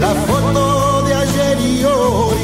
La 0.00 0.08
foto 0.26 1.02
de 1.06 1.14
ayer 1.14 1.58
y 1.60 1.84
hoy. 1.84 2.36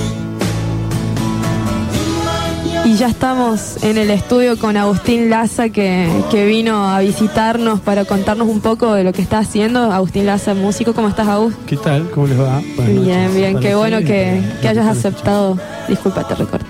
Y 2.84 2.94
ya 2.96 3.08
estamos 3.08 3.82
en 3.82 3.98
el 3.98 4.10
estudio 4.10 4.56
con 4.58 4.76
Agustín 4.76 5.28
Laza 5.28 5.70
que, 5.70 6.08
que 6.30 6.46
vino 6.46 6.88
a 6.88 7.00
visitarnos 7.00 7.80
para 7.80 8.04
contarnos 8.04 8.46
un 8.48 8.60
poco 8.60 8.94
de 8.94 9.02
lo 9.02 9.12
que 9.12 9.22
está 9.22 9.38
haciendo. 9.38 9.90
Agustín 9.90 10.26
Laza, 10.26 10.54
músico, 10.54 10.94
¿cómo 10.94 11.08
estás, 11.08 11.26
Agus? 11.26 11.52
¿Qué 11.66 11.76
tal? 11.76 12.08
¿Cómo 12.10 12.28
les 12.28 12.38
va? 12.38 12.62
Buenas 12.76 13.04
Bien, 13.04 13.22
noches. 13.24 13.34
bien, 13.36 13.58
qué 13.60 13.74
bueno 13.74 13.98
que, 14.00 14.40
que 14.62 14.68
hayas 14.68 14.86
aceptado, 14.86 15.58
disculpa, 15.88 16.28
te 16.28 16.34
recorte, 16.36 16.66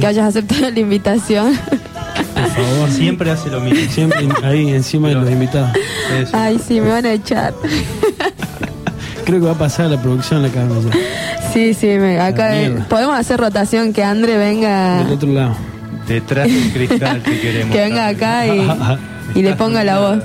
que 0.00 0.06
hayas 0.06 0.28
aceptado 0.28 0.68
la 0.70 0.80
invitación. 0.80 1.56
Por 2.34 2.48
favor, 2.64 2.90
Siempre 2.90 3.30
hace 3.30 3.48
lo 3.50 3.60
mismo. 3.60 3.88
siempre 3.92 4.28
ahí 4.42 4.70
encima 4.70 5.08
de 5.08 5.14
los 5.14 5.30
invitados. 5.30 5.70
Eso. 6.20 6.30
Ay, 6.36 6.58
sí, 6.66 6.80
me 6.80 6.88
van 6.90 7.06
a 7.06 7.12
echar. 7.12 7.54
Creo 9.24 9.40
que 9.40 9.46
va 9.46 9.52
a 9.52 9.58
pasar 9.58 9.90
la 9.90 10.00
producción 10.00 10.42
la 10.42 10.48
ya. 10.48 10.90
Sí, 11.52 11.74
sí, 11.74 11.86
me- 11.86 12.18
acá 12.20 12.52
podemos 12.88 13.16
hacer 13.18 13.38
rotación, 13.40 13.92
que 13.92 14.02
André 14.02 14.36
venga, 14.36 15.04
Del 15.04 15.12
otro 15.12 15.32
lado. 15.32 15.56
Detrás 16.08 16.48
del 16.48 16.72
cristal 16.72 17.22
te 17.22 17.40
queremos. 17.40 17.72
que 17.74 17.80
venga 17.82 18.08
acá 18.08 18.46
y, 18.46 18.66
y 19.38 19.42
le 19.42 19.54
ponga 19.54 19.84
la 19.84 20.00
voz. 20.00 20.18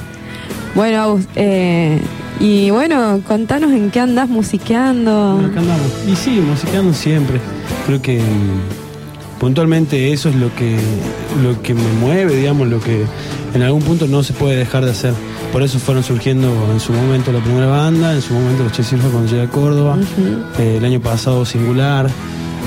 Bueno, 0.76 1.02
Agus, 1.02 1.26
eh, 1.36 2.00
y 2.40 2.70
bueno, 2.72 3.22
contanos 3.28 3.72
en 3.72 3.90
qué 3.92 4.00
andás 4.00 4.30
musiqueando. 4.30 5.34
Bueno, 5.34 5.50
acá 5.50 5.60
andamos. 5.60 5.88
Y 6.08 6.16
sí, 6.16 6.40
musicando 6.42 6.94
siempre. 6.94 7.40
Creo 7.86 8.02
que 8.02 8.20
mm, 8.20 9.40
puntualmente 9.40 10.12
eso 10.14 10.30
es 10.30 10.36
lo 10.36 10.54
que, 10.56 10.78
lo 11.44 11.62
que 11.62 11.74
me 11.74 11.92
mueve, 12.00 12.36
digamos, 12.36 12.68
lo 12.68 12.80
que 12.80 13.04
en 13.58 13.64
algún 13.64 13.82
punto 13.82 14.08
no 14.08 14.24
se 14.24 14.34
puede 14.34 14.56
dejar 14.56 14.86
de 14.86 14.92
hacer. 14.92 15.14
Por 15.52 15.62
eso 15.64 15.80
fueron 15.80 16.04
surgiendo 16.04 16.48
en 16.72 16.80
su 16.80 16.94
momento 16.94 17.32
la 17.32 17.40
primera 17.40 17.68
banda, 17.68 18.14
en 18.14 18.22
su 18.22 18.34
momento 18.34 18.64
los 18.64 18.72
Chesilva 18.72 19.10
cuando 19.10 19.30
llegué 19.30 19.44
a 19.44 19.50
Córdoba, 19.50 19.98
eh, 20.60 20.76
el 20.78 20.86
año 20.86 21.00
pasado 21.02 21.46
Singular. 21.46 22.08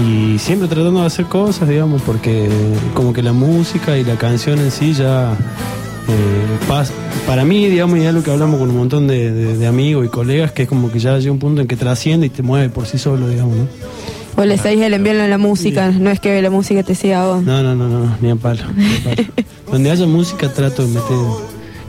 Y 0.06 0.38
siempre 0.38 0.66
tratando 0.68 1.00
de 1.00 1.06
hacer 1.06 1.26
cosas, 1.26 1.68
digamos, 1.68 2.00
porque 2.02 2.48
como 2.94 3.12
que 3.12 3.22
la 3.22 3.32
música 3.32 3.98
y 3.98 4.04
la 4.04 4.14
canción 4.16 4.58
en 4.58 4.70
sí 4.70 4.92
ya 4.94 5.32
eh, 6.08 6.76
para 7.26 7.44
mí, 7.44 7.66
digamos, 7.68 7.98
y 7.98 8.02
es 8.02 8.14
lo 8.14 8.22
que 8.22 8.30
hablamos 8.30 8.58
con 8.58 8.70
un 8.70 8.76
montón 8.78 9.06
de, 9.06 9.30
de- 9.30 9.56
de 9.58 9.66
amigos 9.66 10.06
y 10.06 10.08
colegas, 10.08 10.52
que 10.52 10.62
es 10.62 10.68
como 10.68 10.90
que 10.90 10.98
ya 10.98 11.18
llega 11.18 11.32
un 11.32 11.38
punto 11.38 11.60
en 11.60 11.68
que 11.68 11.76
trasciende 11.76 12.26
y 12.26 12.30
te 12.30 12.42
mueve 12.42 12.68
por 12.70 12.86
sí 12.86 12.98
solo, 12.98 13.28
digamos, 13.28 13.56
¿no? 13.56 13.66
Vos 14.36 14.46
le 14.46 14.56
seguís 14.56 14.82
el 14.84 14.94
envío 14.94 15.12
en 15.12 15.28
la 15.28 15.38
música, 15.38 15.90
no 15.90 16.08
es 16.10 16.18
que 16.18 16.40
la 16.40 16.50
música 16.50 16.82
te 16.82 16.94
siga 16.94 17.22
a 17.22 17.26
vos. 17.26 17.42
No, 17.42 17.62
no, 17.62 17.74
no, 17.74 17.88
no, 17.88 18.06
no, 18.06 18.16
ni 18.22 18.30
a 18.30 18.36
palo. 18.36 18.62
ni 18.74 18.84
a 18.86 18.98
palo. 19.04 19.28
Donde 19.70 19.90
haya 19.90 20.06
música 20.06 20.48
trato 20.52 20.82
de 20.86 20.88
meter, 20.88 21.16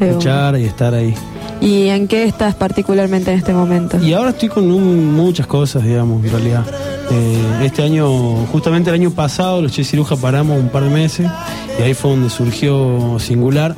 escuchar 0.09 0.57
y 0.59 0.65
estar 0.65 0.93
ahí. 0.93 1.13
¿Y 1.61 1.87
en 1.89 2.07
qué 2.07 2.23
estás 2.23 2.55
particularmente 2.55 3.31
en 3.31 3.37
este 3.37 3.53
momento? 3.53 3.99
Y 4.03 4.13
ahora 4.13 4.31
estoy 4.31 4.49
con 4.49 4.71
un- 4.71 5.13
muchas 5.13 5.45
cosas, 5.47 5.83
digamos, 5.83 6.23
en 6.25 6.31
realidad. 6.31 6.65
Eh, 7.11 7.65
este 7.65 7.83
año, 7.83 8.07
justamente 8.52 8.89
el 8.89 8.95
año 8.95 9.11
pasado, 9.11 9.61
los 9.61 9.71
Che 9.71 9.83
Ciruja 9.83 10.15
paramos 10.15 10.59
un 10.59 10.69
par 10.69 10.83
de 10.83 10.89
meses 10.89 11.29
y 11.77 11.81
ahí 11.81 11.93
fue 11.93 12.11
donde 12.11 12.29
surgió 12.29 13.17
Singular. 13.20 13.75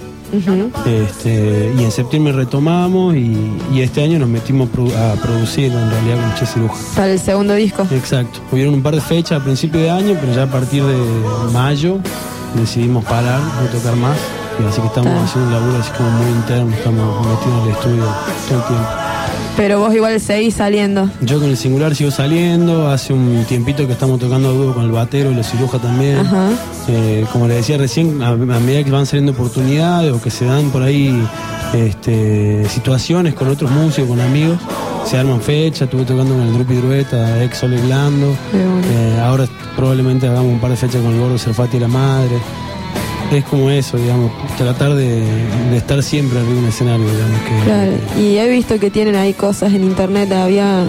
Este, 0.86 1.74
y 1.78 1.84
en 1.84 1.92
septiembre 1.92 2.34
retomamos 2.34 3.16
y, 3.16 3.38
y 3.74 3.82
este 3.82 4.02
año 4.04 4.18
nos 4.18 4.28
metimos 4.30 4.68
produ- 4.70 4.94
a 4.96 5.14
producir 5.22 5.66
en 5.72 5.90
realidad 5.92 6.16
con 6.22 6.36
Che 6.40 6.46
Ciruja. 6.46 6.76
Para 6.96 7.12
el 7.14 7.20
segundo 7.20 7.54
disco. 7.54 7.86
Exacto. 7.92 8.40
Hubieron 8.52 8.74
un 8.74 8.82
par 8.82 8.96
de 8.96 9.02
fechas 9.02 9.40
a 9.42 9.44
principio 9.44 9.80
de 9.80 9.92
año, 9.92 10.18
pero 10.20 10.34
ya 10.34 10.44
a 10.44 10.48
partir 10.52 10.84
de 10.84 10.96
mayo 11.54 12.00
decidimos 12.56 13.04
parar, 13.06 13.40
no 13.40 13.68
tocar 13.70 13.96
más. 13.96 14.18
Y 14.62 14.66
así 14.68 14.82
que 14.82 14.88
estamos 14.88 15.12
haciendo 15.24 15.48
un 15.48 15.54
laburo 15.54 15.80
así 15.80 15.92
como 15.98 16.10
muy 16.12 16.28
interno, 16.32 16.74
estamos 16.76 17.28
metidos 17.28 17.58
en 17.58 17.64
el 17.64 17.76
estudio 17.76 18.04
todo 18.48 18.60
el 18.60 18.66
tiempo. 18.66 18.88
Pero 19.56 19.80
vos 19.80 19.94
igual 19.94 20.20
seguís 20.20 20.56
saliendo. 20.56 21.10
Yo 21.22 21.40
con 21.40 21.50
el 21.50 21.58
singular 21.58 21.96
sigo 21.96 22.12
saliendo, 22.12 22.90
hace 22.90 23.14
un 23.14 23.46
tiempito 23.48 23.86
que 23.86 23.94
estamos 23.94 24.20
tocando 24.20 24.52
dúo 24.52 24.74
con 24.74 24.84
el 24.84 24.92
batero 24.92 25.32
y 25.32 25.36
los 25.36 25.48
ciruja 25.48 25.78
también. 25.80 26.18
Eh, 26.88 27.26
como 27.32 27.48
le 27.48 27.56
decía 27.56 27.78
recién, 27.78 28.22
a, 28.24 28.30
a 28.30 28.36
medida 28.36 28.84
que 28.84 28.92
van 28.92 29.06
saliendo 29.06 29.32
oportunidades 29.32 30.12
o 30.12 30.22
que 30.22 30.32
se 30.32 30.46
dan 30.46 30.70
por 30.70 30.82
ahí 30.82 31.16
este, 31.74 32.66
situaciones 32.70 33.34
con 33.34 33.48
otros 33.50 33.70
músicos, 33.72 34.10
con 34.10 34.22
amigos, 34.22 34.58
se 35.06 35.18
arman 35.18 35.42
fechas, 35.42 35.84
estuve 35.84 36.04
tocando 36.06 36.34
con 36.36 36.44
el 36.48 36.54
Drupi 36.54 36.76
Drueta, 36.76 37.44
ex 37.44 37.64
Ole 37.64 37.82
una. 37.82 38.36
Eh, 38.54 39.20
ahora 39.22 39.46
probablemente 39.76 40.28
hagamos 40.28 40.52
un 40.54 40.60
par 40.60 40.72
de 40.72 40.78
fechas 40.78 41.02
con 41.02 41.14
el 41.14 41.20
Gordo 41.20 41.38
Cerfati 41.38 41.78
y 41.78 41.80
la 41.80 41.88
Madre. 41.88 42.38
Es 43.32 43.44
como 43.46 43.70
eso, 43.72 43.98
digamos, 43.98 44.32
tratar 44.58 44.94
de, 44.94 45.22
de 45.72 45.78
estar 45.78 46.04
siempre 46.04 46.38
arriba 46.38 46.54
de 46.54 46.60
un 46.60 46.66
escenario, 46.68 47.06
digamos 47.06 47.40
que... 47.42 47.64
Claro. 47.66 47.92
Y 48.22 48.38
he 48.38 48.48
visto 48.50 48.80
que 48.80 48.92
tienen 48.92 49.16
ahí 49.16 49.34
cosas 49.34 49.74
en 49.74 49.84
internet. 49.84 50.32
Había 50.32 50.86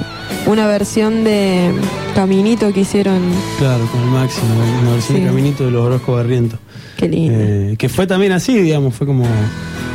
una 0.46 0.66
versión 0.66 1.24
de 1.24 1.72
Caminito 2.14 2.70
que 2.74 2.80
hicieron. 2.80 3.20
Claro, 3.58 3.86
con 3.90 4.02
el 4.02 4.08
máximo, 4.10 4.46
una 4.82 4.90
versión 4.92 5.16
Sí. 5.16 5.22
de 5.22 5.28
Caminito 5.30 5.64
de 5.64 5.70
los 5.70 5.86
Orozco 5.86 6.12
Barrientos. 6.12 6.58
Qué 6.98 7.08
lindo. 7.08 7.38
Eh, 7.40 7.76
que 7.78 7.88
fue 7.88 8.06
también 8.06 8.32
así, 8.32 8.58
digamos, 8.58 8.94
fue 8.94 9.06
como, 9.06 9.24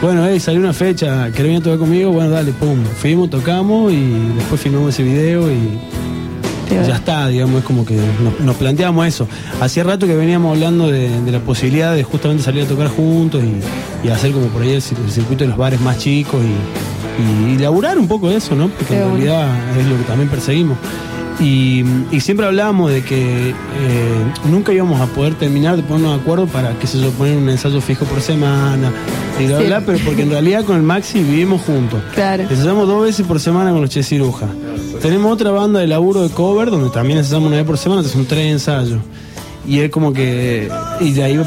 bueno, 0.02 0.26
hey, 0.26 0.40
salió 0.40 0.60
una 0.62 0.74
fecha, 0.74 1.26
¿querés 1.32 1.44
venir 1.44 1.58
a 1.58 1.64
tocar 1.64 1.80
conmigo? 1.80 2.12
Bueno, 2.12 2.30
dale, 2.30 2.52
pum. 2.54 2.78
Fuimos, 3.00 3.30
tocamos 3.30 3.92
y 3.92 4.32
después 4.38 4.62
filmamos 4.62 4.94
ese 4.94 5.04
video 5.04 5.52
y 5.52 5.78
ya 6.88 6.96
está, 6.96 7.28
digamos, 7.28 7.60
es 7.60 7.66
como 7.66 7.84
que 7.86 7.96
nos, 7.96 8.40
nos 8.40 8.56
planteamos 8.56 9.06
eso. 9.08 9.28
Hacía 9.60 9.84
rato 9.84 10.06
que 10.08 10.16
veníamos 10.16 10.54
hablando 10.56 10.90
de, 10.90 11.10
de 11.22 11.32
la 11.32 11.40
posibilidad 11.40 11.94
de 11.96 12.04
justamente 12.04 12.44
salir 12.44 12.64
a 12.64 12.68
tocar 12.68 12.88
juntos 12.88 13.44
y, 13.44 14.08
y 14.08 14.12
hacer 14.12 14.32
como 14.32 14.46
por 14.48 14.62
ahí 14.62 14.72
el, 14.74 14.82
cir- 14.82 15.04
el 15.04 15.12
circuito 15.12 15.44
de 15.44 15.50
los 15.50 15.58
bares 15.58 15.82
más 15.82 15.98
chicos 15.98 16.40
y, 16.42 17.50
y, 17.52 17.56
y 17.56 17.58
laburar 17.58 17.98
un 17.98 18.08
poco 18.08 18.30
eso, 18.30 18.56
¿no? 18.56 18.70
Porque 18.70 18.96
en 18.98 19.10
realidad 19.16 19.50
es 19.78 19.86
lo 19.88 19.98
que 19.98 20.04
también 20.04 20.30
perseguimos. 20.30 20.78
Y, 21.42 21.86
y 22.12 22.20
siempre 22.20 22.46
hablábamos 22.46 22.92
de 22.92 23.02
que 23.02 23.50
eh, 23.52 23.54
nunca 24.52 24.74
íbamos 24.74 25.00
a 25.00 25.06
poder 25.08 25.36
terminar 25.36 25.78
de 25.78 25.84
ponernos 25.84 26.16
de 26.18 26.22
acuerdo 26.22 26.48
para, 26.48 26.78
qué 26.80 26.86
sé 26.86 27.00
yo, 27.00 27.12
poner 27.12 27.38
un 27.38 27.48
ensayo 27.48 27.80
fijo 27.80 28.04
por 28.06 28.20
semana 28.22 28.92
y 29.40 29.46
bla, 29.48 29.60
Sí. 29.60 29.66
bla, 29.68 29.82
pero 29.86 30.00
porque 30.04 30.24
en 30.24 30.32
realidad 30.32 30.66
con 30.66 30.76
el 30.76 30.84
Maxi 30.84 31.24
vivimos 31.24 31.62
juntos. 31.62 32.02
Claro. 32.14 32.44
Ensayamos 32.44 32.88
dos 32.90 33.04
veces 33.06 33.26
por 33.26 33.40
semana 33.40 33.72
con 33.72 33.80
los 33.80 33.90
Che 33.90 34.04
Ciruja. 34.04 34.48
Tenemos 35.02 35.32
otra 35.32 35.52
banda 35.52 35.80
de 35.80 35.88
laburo 35.88 36.24
de 36.24 36.30
cover 36.30 36.70
donde 36.72 36.90
también 36.90 37.20
ensayamos 37.20 37.48
una 37.48 37.56
vez 37.58 37.66
por 37.66 37.78
semana, 37.78 38.04
son 38.04 38.26
tres 38.26 38.52
ensayos. 38.52 39.00
Y 39.66 39.80
es 39.80 39.92
como 39.92 40.12
que. 40.12 40.70
Y 41.00 41.12
de 41.12 41.24
ahí 41.24 41.36
la 41.36 41.42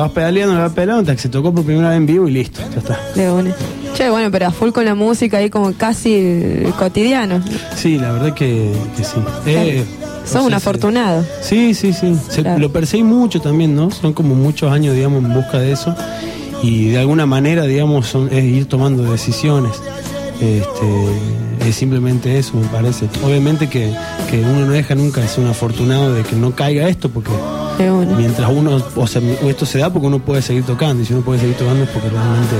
vas 0.00 0.10
pedaleando, 0.12 0.54
la 0.54 0.60
vas 0.62 0.72
pedaleando 0.72 1.00
hasta 1.02 1.16
que 1.16 1.20
se 1.20 1.28
tocó 1.28 1.52
por 1.52 1.64
primera 1.64 1.88
vez 1.90 1.98
en 1.98 2.06
vivo 2.06 2.28
y 2.28 2.30
listo, 2.32 2.60
ya 2.72 2.78
está. 2.78 2.98
De. 3.14 3.52
Che, 3.94 4.10
bueno, 4.10 4.30
pero 4.30 4.46
a 4.46 4.50
full 4.50 4.70
con 4.70 4.84
la 4.84 4.94
música 4.94 5.38
ahí 5.38 5.50
como 5.50 5.72
casi 5.74 6.62
cotidiano. 6.78 7.40
Sí, 7.76 7.96
la 7.98 8.12
verdad 8.12 8.34
que, 8.34 8.72
que 8.96 9.04
sí. 9.04 9.16
Eh, 9.46 9.84
Sos 10.24 10.42
un 10.44 10.54
afortunado. 10.54 11.24
Sí, 11.42 11.74
sí, 11.74 11.92
sí. 11.92 12.14
Se- 12.28 12.42
Claro. 12.42 12.58
Lo 12.58 12.72
perseguí 12.72 13.02
mucho 13.04 13.40
también, 13.40 13.76
¿no? 13.76 13.90
Son 13.90 14.12
como 14.12 14.34
muchos 14.34 14.72
años, 14.72 14.94
digamos, 14.94 15.22
en 15.22 15.32
busca 15.34 15.58
de 15.58 15.72
eso. 15.72 15.94
Y 16.62 16.88
de 16.88 16.98
alguna 16.98 17.26
manera, 17.26 17.64
digamos, 17.64 18.06
son, 18.08 18.32
es 18.32 18.42
ir 18.44 18.66
tomando 18.66 19.02
decisiones. 19.12 19.72
Este, 20.40 21.68
es 21.68 21.76
simplemente 21.76 22.38
eso, 22.38 22.54
me 22.56 22.66
parece. 22.68 23.06
Obviamente 23.24 23.68
que, 23.68 23.92
que 24.30 24.40
uno 24.40 24.66
no 24.66 24.72
deja 24.72 24.94
nunca 24.94 25.20
de 25.20 25.28
ser 25.28 25.44
un 25.44 25.50
afortunado 25.50 26.12
de 26.14 26.22
que 26.22 26.34
no 26.36 26.52
caiga 26.52 26.88
esto, 26.88 27.08
porque 27.10 27.30
mientras 28.16 28.50
uno, 28.50 28.82
o 28.96 29.06
sea, 29.06 29.22
esto 29.46 29.66
se 29.66 29.78
da 29.78 29.92
porque 29.92 30.06
uno 30.08 30.18
puede 30.18 30.42
seguir 30.42 30.64
tocando, 30.64 31.02
y 31.02 31.06
si 31.06 31.12
uno 31.12 31.22
puede 31.22 31.40
seguir 31.40 31.56
tocando 31.56 31.84
es 31.84 31.90
porque 31.90 32.08
realmente 32.08 32.56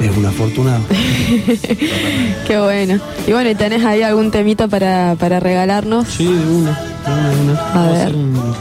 es 0.00 0.16
un 0.16 0.26
afortunado. 0.26 0.80
Qué 2.46 2.58
bueno. 2.58 2.98
Y 3.26 3.32
bueno, 3.32 3.50
¿y 3.50 3.54
tenés 3.54 3.84
ahí 3.84 4.02
algún 4.02 4.30
temito 4.30 4.68
para, 4.68 5.14
para 5.18 5.40
regalarnos? 5.40 6.08
Sí, 6.08 6.24
de 6.24 6.32
una, 6.32 6.80
de 7.06 7.12
una, 7.12 7.30
de 7.30 7.40
una. 7.42 7.72
A 7.74 7.90
ver. 7.92 8.14
un- 8.14 8.54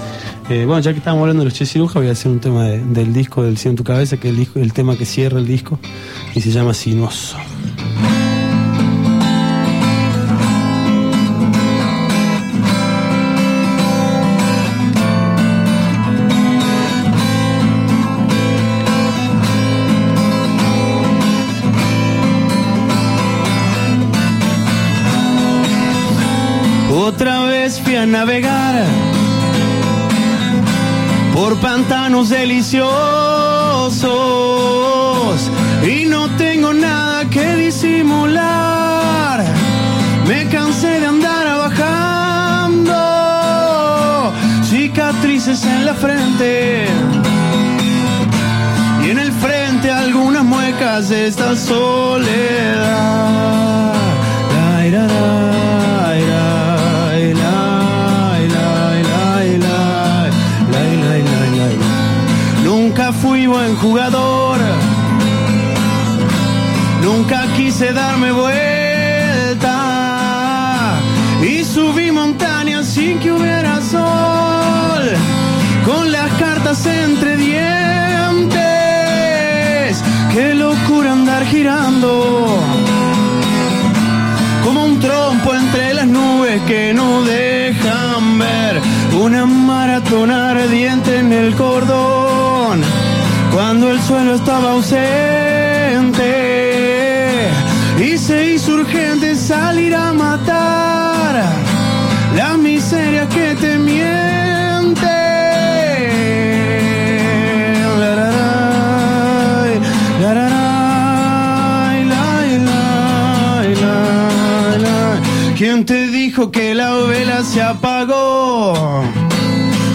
eh, 0.50 0.66
bueno, 0.66 0.82
ya 0.82 0.92
que 0.94 0.98
estábamos 0.98 1.22
hablando 1.24 1.42
de 1.44 1.50
los 1.50 1.54
Che 1.54 1.66
Ciruja, 1.68 2.00
voy 2.00 2.10
a 2.10 2.14
hacer 2.14 2.32
un 2.32 2.40
tema 2.40 2.64
de- 2.64 2.80
del 2.84 3.14
disco 3.14 3.44
del 3.44 3.58
Cielo 3.58 3.72
en 3.74 3.76
tu 3.78 3.84
cabeza, 3.84 4.18
que 4.18 4.30
es 4.30 4.34
el, 4.34 4.40
disco, 4.40 4.60
el 4.60 4.74
tema 4.74 4.96
que 4.98 5.06
cierra 5.06 5.38
el 5.38 5.46
disco, 5.46 5.78
y 6.34 6.42
se 6.42 6.50
llama 6.52 6.74
Sinuoso. 6.74 7.38
Navegar 28.12 28.76
por 31.34 31.56
pantanos 31.58 32.30
deliciosos 32.30 32.90
y 35.84 36.06
no 36.06 36.28
tengo 36.38 36.74
nada 36.74 37.30
que 37.30 37.56
disimular. 37.56 39.44
Me 40.28 40.48
cansé 40.48 41.00
de 41.00 41.06
andar 41.06 41.46
bajando 41.58 42.94
cicatrices 44.64 45.64
en 45.66 45.86
la 45.86 45.94
frente 45.94 46.88
y 49.06 49.10
en 49.12 49.20
el 49.20 49.32
frente 49.32 49.92
algunas 49.92 50.44
muecas 50.44 51.10
de 51.10 51.28
esta 51.28 51.56
soledad. 51.56 53.20
Fui 63.22 63.48
buen 63.48 63.76
jugador, 63.76 64.60
nunca 67.04 67.46
quise 67.56 67.92
darme 67.92 68.32
vuelta. 68.32 69.76
Y 71.42 71.64
subí 71.64 72.12
montañas 72.12 72.86
sin 72.88 73.20
que 73.20 73.32
hubiera 73.32 73.82
sol, 73.82 75.04
con 75.86 76.12
las 76.12 76.32
cartas 76.34 76.86
entre 76.86 77.38
dientes. 77.38 78.60
Qué 80.34 80.54
locura 80.56 81.12
andar 81.12 81.46
girando. 81.46 82.46
Como 84.64 84.86
un 84.86 85.00
trompo 85.00 85.56
entre 85.56 85.94
las 85.94 86.08
nubes 86.08 86.62
que 86.62 86.94
no 86.94 87.24
dejan 87.24 88.40
ver. 88.40 88.82
Una 89.20 89.46
maratón 89.46 90.32
ardiente 90.32 91.20
en 91.20 91.34
el 91.34 91.56
cordón 91.56 92.29
cuando 93.54 93.92
el 93.92 94.02
suelo 94.02 94.36
estaba 94.36 94.72
ausente 94.72 95.10
y 97.98 98.18
se 98.18 98.54
hizo 98.54 98.74
urgente 98.74 99.36
salir 99.36 99.96
a 99.96 100.14
matar 100.14 101.44
la 102.36 102.58
miseria 102.58 103.28
que 103.28 103.56
te 103.56 103.78
miente. 103.78 104.20
¿Quién 115.58 115.86
te 115.86 116.08
dijo 116.08 116.52
que 116.52 116.74
la 116.74 116.94
vela 116.94 117.44
se 117.44 117.62
apagó? 117.62 119.04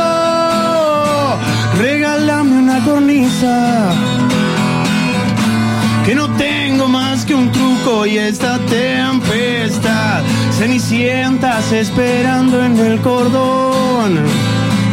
Regálame 1.77 2.59
una 2.59 2.81
cornisa 2.85 3.91
que 6.05 6.15
no 6.15 6.29
tengo 6.37 6.87
más 6.87 7.25
que 7.25 7.35
un 7.35 7.51
truco 7.51 8.05
y 8.05 8.17
esta 8.17 8.59
tempestad. 8.59 10.23
Cenicientas 10.57 11.69
esperando 11.73 12.63
en 12.63 12.79
el 12.79 13.01
cordón. 13.01 14.21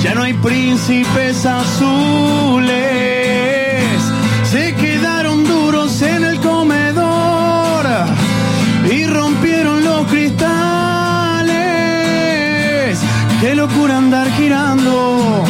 Ya 0.02 0.16
no 0.16 0.25
hay 0.25 0.34
príncipes 0.34 1.46
azules. 1.46 3.59
Se 4.50 4.75
quedaron 4.75 5.44
duros 5.44 6.02
en 6.02 6.25
el 6.25 6.41
comedor 6.41 7.87
y 8.91 9.06
rompieron 9.06 9.85
los 9.85 10.08
cristales. 10.08 11.55
Qué 13.41 13.55
locura 13.55 13.99
andar 13.99 14.29
girando 14.32 15.44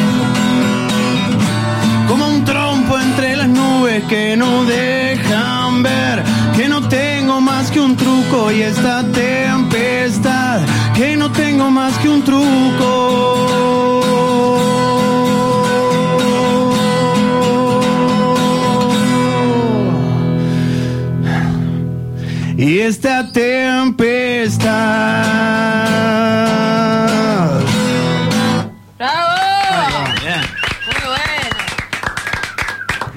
como 2.08 2.28
un 2.28 2.44
trompo 2.44 2.98
entre 2.98 3.36
las 3.36 3.48
nubes 3.48 4.04
que 4.04 4.36
no 4.36 4.64
dejan 4.64 5.82
ver 5.82 6.22
que 6.54 6.68
no 6.68 6.86
tengo 6.86 7.40
más 7.40 7.70
que 7.70 7.80
un 7.80 7.96
truco 7.96 8.52
y 8.52 8.60
esta 8.60 9.02
tempestad 9.10 10.60
que 10.94 11.16
no 11.16 11.32
tengo 11.32 11.70
más 11.70 11.96
que 12.00 12.08
un 12.10 12.22
truco. 12.22 13.99
Esta 23.20 23.32
tempestad. 23.32 24.80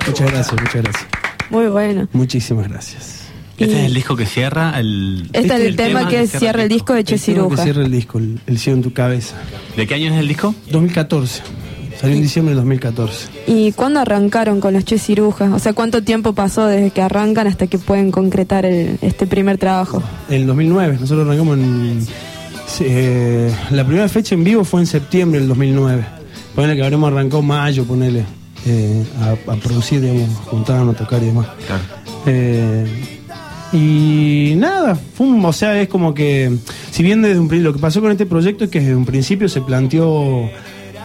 Muchas 0.07 0.31
gracias, 0.31 0.61
muchas 0.61 0.83
gracias. 0.83 1.05
Muy 1.49 1.67
bueno. 1.67 2.07
Muchísimas 2.11 2.67
gracias. 2.69 3.21
Este 3.57 3.79
es 3.79 3.85
el 3.85 3.93
disco 3.93 4.15
que 4.17 4.25
cierra 4.25 4.77
el. 4.79 5.29
Este 5.31 5.55
es 5.55 5.61
el 5.61 5.75
tema 5.75 6.07
que 6.07 6.27
cierra 6.27 6.63
el 6.63 6.69
disco 6.69 6.93
de 6.93 6.99
El 6.99 7.05
tema 7.05 7.15
que 7.17 7.19
Chesiruja. 7.19 7.63
cierra 7.63 7.83
el 7.83 7.91
disco, 7.91 8.17
el, 8.17 8.39
el 8.47 8.57
cielo 8.59 8.77
en 8.77 8.83
tu 8.83 8.93
cabeza. 8.93 9.35
¿De 9.77 9.87
qué 9.87 9.95
año 9.95 10.11
es 10.13 10.19
el 10.19 10.27
disco? 10.27 10.53
2014. 10.69 11.43
Salió 12.03 12.17
en 12.17 12.21
diciembre 12.21 12.49
del 12.53 12.57
2014. 12.63 13.27
¿Y 13.47 13.71
cuándo 13.71 14.01
arrancaron 14.01 14.59
con 14.59 14.73
los 14.73 14.83
Chesirujas? 14.83 15.53
O 15.53 15.57
sea, 15.59 15.71
¿cuánto 15.71 16.03
tiempo 16.03 16.33
pasó 16.33 16.67
desde 16.67 16.91
que 16.91 17.01
arrancan 17.01 17.47
hasta 17.47 17.67
que 17.67 17.77
pueden 17.77 18.11
concretar 18.11 18.65
el- 18.65 18.97
este 19.01 19.25
primer 19.25 19.57
trabajo? 19.57 20.03
En 20.27 20.41
el 20.41 20.47
2009, 20.47 20.97
nosotros 20.99 21.25
arrancamos 21.25 21.57
en... 21.59 22.05
eh, 22.81 23.49
la 23.71 23.85
primera 23.85 24.09
fecha 24.09 24.35
en 24.35 24.43
vivo 24.43 24.65
fue 24.65 24.81
en 24.81 24.87
septiembre 24.87 25.39
del 25.39 25.47
2009. 25.47 26.03
Ponele 26.53 26.75
que 26.75 26.83
habremos 26.83 27.09
arrancado 27.09 27.41
mayo, 27.41 27.85
ponele, 27.85 28.25
eh, 28.65 29.03
a, 29.21 29.51
a 29.53 29.55
producir, 29.55 30.01
digamos, 30.01 30.27
juntarnos 30.47 30.95
a 30.95 30.97
tocar 30.97 31.23
y 31.23 31.27
demás. 31.27 31.47
Claro. 31.65 31.83
Eh, 32.25 32.85
y 33.71 34.55
nada, 34.57 34.93
fue 34.95 35.25
un- 35.27 35.43
o 35.45 35.53
sea, 35.53 35.81
es 35.81 35.87
como 35.87 36.13
que, 36.13 36.51
si 36.91 37.01
bien 37.01 37.21
desde 37.21 37.39
un, 37.39 37.47
pri- 37.47 37.61
lo 37.61 37.71
que 37.73 37.79
pasó 37.79 38.01
con 38.01 38.11
este 38.11 38.25
proyecto 38.25 38.65
es 38.65 38.69
que 38.69 38.81
desde 38.81 38.93
un 38.95 39.05
principio 39.05 39.47
se 39.49 39.61
planteó 39.61 40.49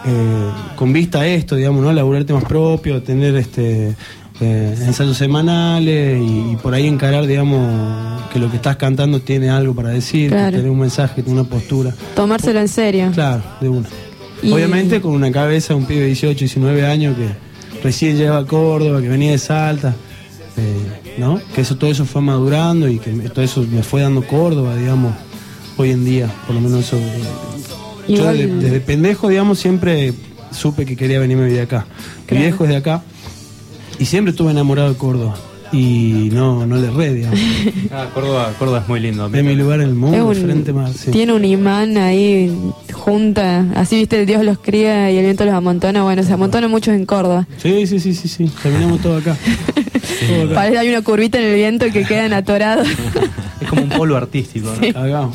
eh, 0.05 0.49
con 0.75 0.91
vista 0.93 1.21
a 1.21 1.27
esto, 1.27 1.55
digamos, 1.55 1.83
¿no? 1.83 1.91
Laburar 1.93 2.23
temas 2.23 2.43
propios, 2.45 3.03
tener 3.03 3.35
este 3.35 3.95
eh, 4.41 4.75
ensayos 4.85 5.17
semanales 5.17 6.21
y, 6.21 6.51
y 6.53 6.55
por 6.61 6.73
ahí 6.73 6.87
encarar, 6.87 7.27
digamos, 7.27 8.21
que 8.31 8.39
lo 8.39 8.49
que 8.49 8.55
estás 8.55 8.77
cantando 8.77 9.19
tiene 9.21 9.49
algo 9.49 9.73
para 9.75 9.89
decir, 9.89 10.29
Claro. 10.31 10.55
tener 10.55 10.71
un 10.71 10.79
mensaje, 10.79 11.21
tener 11.23 11.39
una 11.39 11.49
postura. 11.49 11.93
Tomárselo 12.15 12.59
en 12.59 12.67
serio. 12.69 13.11
Claro, 13.13 13.43
de 13.59 13.69
una. 13.69 13.87
Y- 14.41 14.51
Obviamente 14.51 15.01
con 15.01 15.11
una 15.11 15.31
cabeza, 15.31 15.75
un 15.75 15.85
pibe 15.85 16.01
de 16.01 16.05
18, 16.07 16.39
19 16.39 16.85
años 16.85 17.17
que 17.17 17.27
recién 17.83 18.17
llegaba 18.17 18.39
a 18.39 18.45
Córdoba, 18.45 19.01
que 19.01 19.09
venía 19.09 19.31
de 19.31 19.37
Salta, 19.37 19.93
eh, 20.55 21.17
¿no? 21.17 21.41
Que 21.53 21.61
eso 21.61 21.75
todo 21.75 21.91
eso 21.91 22.05
fue 22.05 22.21
madurando 22.21 22.87
y 22.87 22.99
que 22.99 23.11
todo 23.29 23.43
eso 23.43 23.65
me 23.69 23.83
fue 23.83 24.01
dando 24.01 24.25
Córdoba, 24.25 24.75
digamos, 24.77 25.13
hoy 25.75 25.91
en 25.91 26.05
día, 26.05 26.29
por 26.45 26.55
lo 26.55 26.61
menos 26.61 26.85
eso. 26.85 26.97
Yo 28.15 28.31
de- 28.33 28.47
desde 28.47 28.79
pendejo, 28.79 29.29
digamos, 29.29 29.59
siempre 29.59 30.13
supe 30.51 30.85
que 30.85 30.95
quería 30.95 31.19
venirme 31.19 31.43
a 31.43 31.47
vivir 31.47 31.61
acá. 31.61 31.85
Mi 32.21 32.25
Claro. 32.27 32.41
viejo 32.43 32.63
es 32.65 32.69
de 32.71 32.75
acá 32.77 33.03
y 33.99 34.05
siempre 34.05 34.31
estuve 34.31 34.51
enamorado 34.51 34.89
de 34.89 34.95
Córdoba. 34.97 35.35
Y 35.71 36.29
no, 36.33 36.65
no 36.65 36.77
le 36.77 36.87
erré, 36.87 37.13
digamos. 37.13 37.39
Ah, 37.91 38.07
Córdoba, 38.13 38.53
Córdoba 38.57 38.79
es 38.79 38.87
muy 38.87 38.99
lindo. 38.99 39.27
Es 39.31 39.43
mi 39.43 39.53
lugar 39.55 39.79
en 39.81 39.85
el 39.85 39.91
Es 39.91 39.95
mundo, 39.95 40.25
un- 40.27 40.35
frente 40.35 40.73
más. 40.73 40.93
sí. 40.95 41.11
Tiene 41.11 41.33
un 41.33 41.45
imán 41.45 41.95
ahí 41.97 42.51
junta, 42.91 43.65
así 43.75 43.95
viste, 43.97 44.19
el 44.19 44.25
Dios 44.25 44.43
los 44.43 44.57
cría 44.57 45.11
y 45.11 45.17
el 45.17 45.23
viento 45.25 45.45
los 45.45 45.53
amontona. 45.53 46.01
Bueno, 46.01 46.23
se 46.23 46.33
amontona 46.33 46.67
muchos 46.67 46.95
en 46.95 47.05
Córdoba. 47.05 47.47
Sí, 47.61 47.85
sí, 47.85 47.99
sí, 47.99 48.15
sí, 48.15 48.27
sí. 48.27 48.51
Terminamos 48.63 48.99
todo 49.01 49.17
acá. 49.17 49.37
Todo 50.27 50.43
acá. 50.45 50.55
Parece 50.55 50.73
que 50.73 50.79
hay 50.79 50.89
una 50.89 51.01
curvita 51.03 51.37
en 51.39 51.45
el 51.45 51.55
viento 51.55 51.85
que 51.93 52.03
quedan 52.03 52.33
atorados. 52.33 52.87
Es 53.61 53.67
como 53.67 53.81
un 53.83 53.89
polo 53.89 54.15
artístico. 54.17 54.69
¿no? 54.93 55.33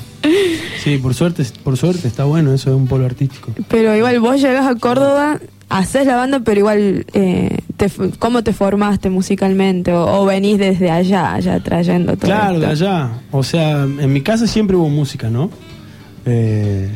Sí, 0.83 0.99
por 0.99 1.15
suerte, 1.15 1.45
por 1.63 1.77
suerte 1.77 2.09
está 2.09 2.25
bueno, 2.25 2.53
eso 2.53 2.71
es 2.71 2.77
un 2.77 2.87
polo 2.87 3.05
artístico. 3.07 3.53
pero 3.69 3.95
igual 3.97 4.21
vos 4.21 4.41
llegas 4.41 4.67
a 4.67 4.75
Córdoba, 4.77 5.41
haces 5.69 6.07
la 6.07 6.17
banda, 6.17 6.41
pero 6.41 6.61
igual, 6.61 7.07
eh, 7.13 7.59
te 7.77 7.91
¿cómo 8.19 8.43
te 8.45 8.53
formaste 8.53 9.11
musicalmente? 9.11 9.93
O, 9.93 10.23
o 10.23 10.25
venís 10.27 10.59
desde 10.59 10.91
allá, 10.91 11.35
allá 11.35 11.61
trayendo 11.61 12.13
todo 12.17 12.27
Claro, 12.27 12.61
de 12.61 12.67
allá. 12.67 13.11
O 13.31 13.43
sea, 13.43 13.83
en 13.83 14.13
mi 14.13 14.21
casa 14.21 14.47
siempre 14.47 14.77
hubo 14.77 14.89
música, 14.89 15.31
¿no? 15.31 15.51
Eh, 16.27 16.89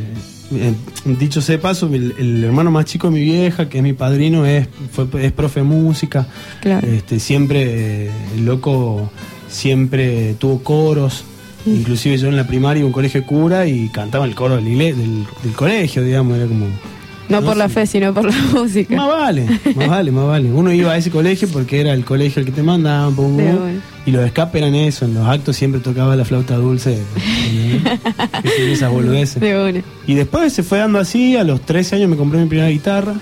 eh, 0.52 0.74
dicho 1.18 1.42
sea 1.42 1.56
de 1.56 1.62
paso, 1.62 1.88
el, 1.92 2.14
el 2.18 2.44
hermano 2.44 2.70
más 2.70 2.86
chico 2.86 3.08
de 3.08 3.14
mi 3.14 3.22
vieja, 3.22 3.68
que 3.68 3.78
es 3.78 3.84
mi 3.84 3.92
padrino, 3.92 4.46
es, 4.46 4.68
fue, 4.92 5.06
es 5.20 5.32
profe 5.32 5.60
de 5.60 5.64
música. 5.64 6.26
Claro. 6.60 6.86
Este, 6.86 7.20
siempre, 7.20 8.06
eh, 8.06 8.10
el 8.34 8.46
loco 8.46 9.10
siempre 9.48 10.34
tuvo 10.34 10.62
coros. 10.62 11.24
Mm. 11.64 11.70
Inclusive 11.70 12.16
yo 12.18 12.28
en 12.28 12.36
la 12.36 12.46
primaria 12.46 12.84
un 12.84 12.92
colegio 12.92 13.20
de 13.20 13.26
cura 13.26 13.66
y 13.66 13.88
cantaba 13.88 14.24
el 14.24 14.34
coro 14.34 14.56
del, 14.56 14.64
del, 14.78 15.26
del 15.42 15.52
colegio, 15.54 16.02
digamos, 16.02 16.36
era 16.36 16.46
como 16.46 16.66
No 17.28 17.42
por 17.42 17.56
la 17.56 17.68
fe, 17.68 17.86
sino 17.86 18.14
por 18.14 18.24
la 18.26 18.36
música. 18.52 18.94
Más 18.94 19.08
vale, 19.08 19.46
más 19.74 19.88
vale, 19.88 20.10
más 20.12 20.26
vale. 20.26 20.52
Uno 20.52 20.72
iba 20.72 20.92
a 20.92 20.96
ese 20.96 21.10
colegio 21.10 21.48
porque 21.48 21.80
era 21.80 21.92
el 21.92 22.04
colegio 22.04 22.40
el 22.40 22.46
que 22.46 22.52
te 22.52 22.62
mandaban, 22.62 23.14
pum, 23.14 23.34
bueno. 23.34 23.58
y 24.06 24.10
los 24.10 24.24
escapes 24.24 24.62
eran 24.62 24.74
eso. 24.74 25.04
En 25.04 25.14
los 25.14 25.26
actos 25.26 25.56
siempre 25.56 25.80
tocaba 25.80 26.14
la 26.16 26.24
flauta 26.24 26.56
dulce. 26.56 26.98
boludeces. 28.90 29.40
De. 29.40 29.82
Y 30.06 30.14
después 30.14 30.52
se 30.52 30.62
fue 30.62 30.78
dando 30.78 30.98
así, 30.98 31.36
a 31.36 31.44
los 31.44 31.60
13 31.62 31.96
años 31.96 32.10
me 32.10 32.16
compré 32.16 32.40
mi 32.40 32.46
primera 32.46 32.70
guitarra, 32.70 33.14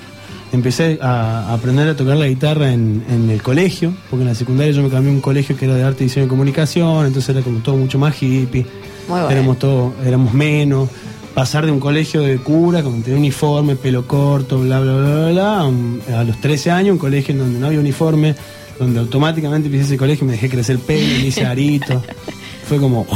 empecé 0.53 0.99
a, 1.01 1.51
a 1.51 1.55
aprender 1.55 1.89
a 1.89 1.97
tocar 1.97 2.17
la 2.17 2.27
guitarra 2.27 2.73
en, 2.73 3.05
en 3.09 3.31
el 3.31 3.43
colegio, 3.43 3.95
porque 4.11 4.23
en 4.23 4.29
la 4.29 4.35
secundaria 4.35 4.73
yo 4.73 4.83
me 4.83 4.91
cambié 4.91 5.11
a 5.11 5.15
un 5.15 5.21
colegio 5.21 5.57
que 5.57 5.65
era 5.65 5.75
de 5.75 5.83
arte, 5.83 6.05
diseño 6.05 6.27
y 6.27 6.29
comunicación, 6.29 7.07
entonces 7.07 7.31
era 7.31 7.43
como 7.43 7.61
todo 7.61 7.77
mucho 7.77 7.99
más 7.99 8.15
hippie, 8.21 8.63
Muy 9.09 9.21
bueno. 9.21 9.31
éramos, 9.31 9.59
todo, 9.59 9.95
éramos 10.05 10.33
menos. 10.33 10.89
Pasar 11.35 11.67
de 11.67 11.73
un 11.73 11.81
colegio 11.81 12.23
de 12.23 12.39
cura, 12.39 12.83
con 12.83 13.03
tener 13.03 13.19
uniforme, 13.19 13.77
pelo 13.77 14.07
corto, 14.07 14.59
bla, 14.59 14.81
bla, 14.81 14.97
bla, 14.97 15.31
bla, 15.31 15.31
bla, 15.33 16.19
a, 16.21 16.25
los 16.25 16.41
13 16.41 16.71
años, 16.71 16.93
un 16.93 16.99
colegio 16.99 17.33
en 17.33 17.41
donde 17.41 17.59
no 17.59 17.67
había 17.67 17.79
uniforme, 17.79 18.35
donde 18.79 19.01
automáticamente 19.01 19.67
empecé 19.67 19.85
ese 19.85 19.99
colegio, 19.99 20.27
me 20.27 20.33
dejé 20.33 20.49
crecer 20.49 20.77
el 20.77 20.83
pelo, 20.83 21.07
me 21.21 21.27
hice 21.27 21.45
arito. 21.45 22.03
Fue 22.67 22.79
como 22.79 23.07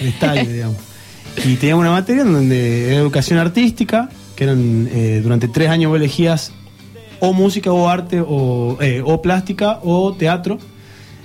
el 0.00 0.06
estadio, 0.06 0.48
digamos. 0.48 0.76
Y 1.44 1.56
teníamos 1.56 1.82
una 1.82 1.90
materia 1.90 2.22
en 2.22 2.32
donde 2.32 2.88
era 2.88 2.96
educación 2.96 3.38
artística, 3.38 4.08
que 4.34 4.44
eran 4.44 4.88
eh, 4.92 5.20
durante 5.22 5.48
tres 5.48 5.68
años 5.68 5.90
vos 5.90 5.98
elegías 5.98 6.52
o 7.20 7.32
música 7.32 7.72
o 7.72 7.88
arte 7.88 8.20
o, 8.26 8.78
eh, 8.80 9.02
o 9.04 9.20
plástica 9.22 9.80
o 9.82 10.12
teatro. 10.14 10.58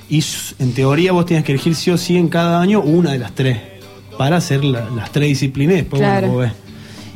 Y 0.10 0.24
en 0.60 0.74
teoría 0.74 1.12
vos 1.12 1.26
tenías 1.26 1.44
que 1.46 1.54
elegir 1.54 1.76
sí 1.76 1.90
o 1.92 1.98
sí 1.98 2.18
en 2.18 2.28
cada 2.30 2.62
año 2.62 2.82
una 2.82 3.12
de 3.14 3.20
las 3.20 3.34
tres 3.34 3.58
para 4.18 4.38
hacer 4.38 4.64
la- 4.64 4.90
las 4.90 5.12
tres 5.12 5.30
disciplinas. 5.30 5.74
y 5.74 5.78
Después 5.82 6.02
bueno, 6.02 6.14
Claro. 6.20 6.34
vos 6.34 6.42
ves. 6.44 6.52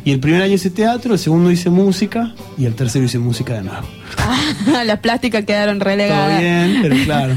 Y 0.05 0.11
el 0.11 0.19
primer 0.21 0.41
año 0.41 0.53
hice 0.53 0.69
teatro, 0.69 1.13
el 1.13 1.19
segundo 1.19 1.51
hice 1.51 1.69
música 1.69 2.33
y 2.57 2.63
el 2.65 2.75
tercero 2.75 3.03
hice 3.03 3.19
música 3.19 3.55
de 3.55 3.63
nuevo. 3.63 3.85
Las 4.85 4.99
plásticas 4.99 5.43
quedaron 5.43 5.79
Todo 5.79 5.89
relegadas. 5.89 6.39
bien, 6.39 6.79
pero 6.81 6.95
claro. 7.03 7.35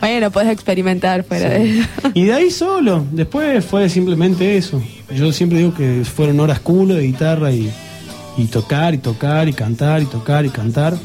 Bueno, 0.00 0.30
puedes 0.30 0.50
experimentar 0.50 1.24
fuera 1.24 1.48
Sí. 1.56 1.62
de 1.62 1.80
eso. 1.80 1.88
Y 2.14 2.24
de 2.24 2.32
ahí 2.34 2.50
solo, 2.50 3.04
después 3.12 3.62
fue 3.64 3.88
simplemente 3.90 4.56
eso. 4.56 4.82
Yo 5.14 5.30
siempre 5.30 5.58
digo 5.58 5.74
que 5.74 6.04
fueron 6.06 6.40
horas 6.40 6.60
culo 6.60 6.94
de 6.94 7.02
guitarra 7.02 7.52
y, 7.52 7.70
y 8.36 8.46
tocar 8.46 8.94
y 8.94 8.98
tocar 8.98 9.48
y 9.48 9.52
cantar 9.52 10.02
y 10.02 10.06
tocar 10.06 10.44
y 10.44 10.50
cantar. 10.50 10.96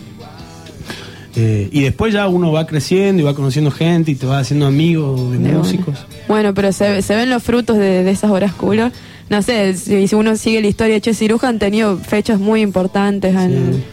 Eh, 1.35 1.69
y 1.71 1.81
después 1.81 2.13
ya 2.13 2.27
uno 2.27 2.51
va 2.51 2.65
creciendo 2.65 3.21
y 3.21 3.25
va 3.25 3.35
conociendo 3.35 3.69
gente 3.69 4.11
y 4.11 4.15
te 4.15 4.25
va 4.25 4.39
haciendo 4.39 4.65
amigos 4.65 5.31
de 5.31 5.37
músicos. 5.37 5.99
Bueno, 6.27 6.53
pero 6.53 6.71
se, 6.71 7.01
se 7.03 7.15
ven 7.15 7.29
los 7.29 7.43
frutos 7.43 7.77
de, 7.77 8.03
de 8.03 8.11
esas 8.11 8.31
horas 8.31 8.53
culo. 8.53 8.91
No 9.29 9.41
sé, 9.41 9.75
si, 9.75 10.07
si 10.07 10.15
uno 10.15 10.35
sigue 10.35 10.61
la 10.61 10.67
historia 10.67 10.95
de 10.95 11.01
Che 11.01 11.13
Ciruja, 11.13 11.49
han 11.49 11.59
tenido 11.59 11.97
fechas 11.97 12.39
muy 12.39 12.61
importantes. 12.61 13.35
Sí. 13.35 13.83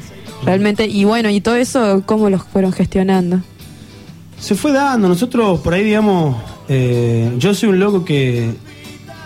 Realmente, 0.45 0.87
y 0.87 1.05
bueno, 1.05 1.29
y 1.29 1.41
todo 1.41 1.57
eso, 1.57 2.03
¿cómo 2.07 2.31
los 2.31 2.45
fueron 2.45 2.73
gestionando? 2.73 3.41
Se 4.39 4.55
fue 4.55 4.73
dando, 4.73 5.09
nosotros 5.09 5.61
por 5.61 5.75
ahí, 5.75 5.85
digamos, 5.85 6.37
eh, 6.69 7.33
yo 7.39 7.55
soy 7.55 7.71
un 7.71 7.81
loco 7.81 8.05
que 8.05 8.51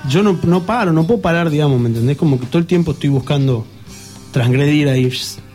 yo 0.08 0.22
no, 0.22 0.38
no 0.44 0.62
paro, 0.62 0.92
no 0.92 1.06
puedo 1.06 1.20
parar, 1.20 1.50
digamos, 1.50 1.80
¿me 1.80 1.88
entendés? 1.88 2.16
Como 2.16 2.38
que 2.38 2.46
todo 2.46 2.58
el 2.58 2.66
tiempo 2.66 2.92
estoy 2.92 3.10
buscando 3.10 3.66
transgredir 4.32 4.88
ahí, 4.88 5.12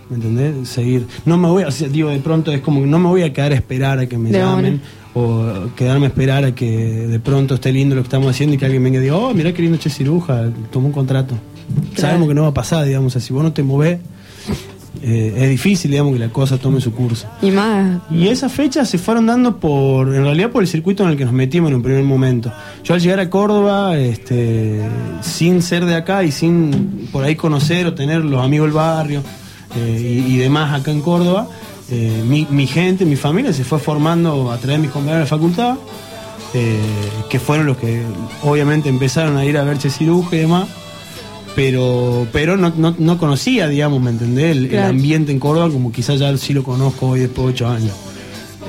¿me 0.09 0.15
entendés? 0.15 0.67
Seguir. 0.69 1.07
No 1.25 1.37
me 1.37 1.47
voy 1.47 1.63
a, 1.63 1.67
o 1.67 1.71
sea, 1.71 1.87
digo, 1.87 2.09
de 2.09 2.19
pronto 2.19 2.51
es 2.51 2.61
como 2.61 2.81
que 2.81 2.87
no 2.87 2.99
me 2.99 3.07
voy 3.07 3.23
a 3.23 3.33
quedar 3.33 3.51
a 3.51 3.55
esperar 3.55 3.99
a 3.99 4.07
que 4.07 4.17
me 4.17 4.29
De 4.29 4.39
llamen 4.39 4.81
o 5.15 5.67
quedarme 5.75 6.07
a 6.07 6.09
esperar 6.09 6.43
a 6.43 6.55
que 6.55 6.67
de 6.67 7.19
pronto 7.19 7.55
esté 7.55 7.71
lindo 7.71 7.95
lo 7.95 8.01
que 8.01 8.07
estamos 8.07 8.29
haciendo 8.29 8.55
y 8.55 8.57
que 8.57 8.65
alguien 8.65 8.83
venga 8.83 8.97
y 8.99 9.03
diga, 9.03 9.15
oh, 9.15 9.33
mirá 9.33 9.53
qué 9.53 9.61
lindo 9.61 9.77
Che 9.77 9.89
Ciruja, 9.89 10.49
tomó 10.71 10.87
un 10.87 10.93
contrato. 10.93 11.35
Sabemos 11.95 12.27
que 12.27 12.33
no 12.33 12.43
va 12.43 12.49
a 12.49 12.53
pasar, 12.53 12.85
digamos, 12.85 13.13
si 13.13 13.33
vos 13.33 13.43
no 13.43 13.53
te 13.53 13.63
movés, 13.63 13.99
eh, 15.05 15.33
es 15.35 15.49
difícil, 15.49 15.91
digamos, 15.91 16.13
que 16.13 16.19
la 16.19 16.29
cosa 16.29 16.57
tome 16.57 16.79
su 16.79 16.93
curso. 16.93 17.27
Y 17.41 17.51
más, 17.51 17.99
Y 18.09 18.29
esas 18.29 18.53
fechas 18.53 18.89
se 18.89 18.97
fueron 18.97 19.25
dando 19.25 19.57
por, 19.57 20.15
en 20.15 20.23
realidad 20.23 20.49
por 20.49 20.63
el 20.63 20.67
circuito 20.69 21.03
en 21.03 21.09
el 21.09 21.17
que 21.17 21.25
nos 21.25 21.33
metimos 21.33 21.71
en 21.71 21.75
un 21.75 21.83
primer 21.83 22.03
momento. 22.05 22.53
Yo 22.85 22.93
al 22.93 23.01
llegar 23.01 23.19
a 23.19 23.29
Córdoba, 23.29 23.97
este, 23.97 24.81
sin 25.21 25.61
ser 25.61 25.83
de 25.83 25.95
acá 25.95 26.23
y 26.23 26.31
sin 26.31 27.09
por 27.11 27.25
ahí 27.25 27.35
conocer 27.35 27.85
o 27.85 27.93
tener 27.93 28.23
los 28.23 28.41
amigos 28.41 28.67
del 28.67 28.75
barrio 28.75 29.23
eh, 29.75 30.23
y, 30.25 30.35
y 30.35 30.37
demás 30.37 30.79
acá 30.79 30.91
en 30.91 31.01
Córdoba, 31.01 31.49
eh, 31.91 32.23
mi, 32.25 32.47
mi 32.49 32.65
gente, 32.65 33.03
mi 33.03 33.17
familia 33.17 33.51
se 33.51 33.65
fue 33.65 33.79
formando 33.79 34.53
a 34.53 34.57
través 34.57 34.77
de 34.77 34.83
mis 34.83 34.91
compañeros 34.91 35.17
de 35.17 35.23
la 35.23 35.27
facultad, 35.27 35.75
que 37.29 37.39
fueron 37.39 37.65
los 37.65 37.77
que 37.77 38.03
obviamente 38.43 38.87
empezaron 38.87 39.35
a 39.37 39.43
ir 39.43 39.57
a 39.57 39.63
ver 39.63 39.79
Che 39.79 39.89
Ciruja 39.89 40.35
y 40.35 40.39
demás. 40.39 40.67
Pero, 41.55 42.25
pero 42.31 42.57
no, 42.57 42.73
no, 42.75 42.95
no 42.97 43.17
conocía, 43.17 43.67
digamos, 43.67 44.01
¿me 44.01 44.09
entendés? 44.09 44.57
El, 44.57 44.79
ambiente 44.79 45.31
en 45.31 45.39
Córdoba 45.39 45.69
como 45.69 45.91
quizás 45.91 46.19
ya 46.19 46.35
sí 46.37 46.53
lo 46.53 46.63
conozco 46.63 47.09
hoy 47.09 47.19
después 47.21 47.45
de 47.47 47.53
ocho 47.53 47.67
años 47.67 47.91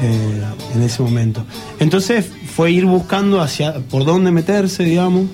eh, 0.02 0.42
en 0.74 0.82
ese 0.82 1.02
momento. 1.02 1.44
Entonces 1.80 2.26
fue 2.54 2.72
ir 2.72 2.84
buscando 2.84 3.40
hacia 3.40 3.74
por 3.80 4.04
dónde 4.04 4.30
meterse, 4.30 4.84
digamos. 4.84 5.24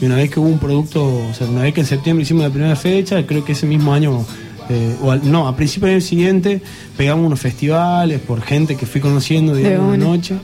Y 0.00 0.04
una 0.06 0.16
vez 0.16 0.30
que 0.30 0.38
hubo 0.40 0.48
un 0.48 0.58
producto, 0.58 1.04
o 1.04 1.34
sea, 1.34 1.48
una 1.48 1.62
vez 1.62 1.74
que 1.74 1.80
en 1.80 1.86
septiembre 1.86 2.22
hicimos 2.22 2.44
la 2.44 2.50
primera 2.50 2.76
fecha, 2.76 3.24
creo 3.26 3.44
que 3.44 3.52
ese 3.52 3.66
mismo 3.66 3.92
año, 3.92 4.24
eh, 4.68 4.94
o 5.02 5.10
al- 5.10 5.28
no, 5.30 5.48
a 5.48 5.56
principios 5.56 5.88
del 5.90 5.96
año 5.96 6.06
siguiente, 6.06 6.62
pegamos 6.96 7.26
unos 7.26 7.40
festivales 7.40 8.20
por 8.20 8.42
gente 8.42 8.76
que 8.76 8.86
fui 8.86 9.00
conociendo, 9.00 9.54
digamos, 9.54 9.78
De 9.78 9.84
una 9.96 10.06
una. 10.06 10.16
noche. 10.16 10.36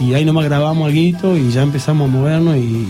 Y 0.00 0.14
ahí 0.14 0.24
nomás 0.24 0.44
grabamos 0.46 0.88
algo 0.92 1.36
y 1.36 1.50
ya 1.52 1.62
empezamos 1.62 2.08
a 2.08 2.12
movernos 2.12 2.56
y, 2.56 2.86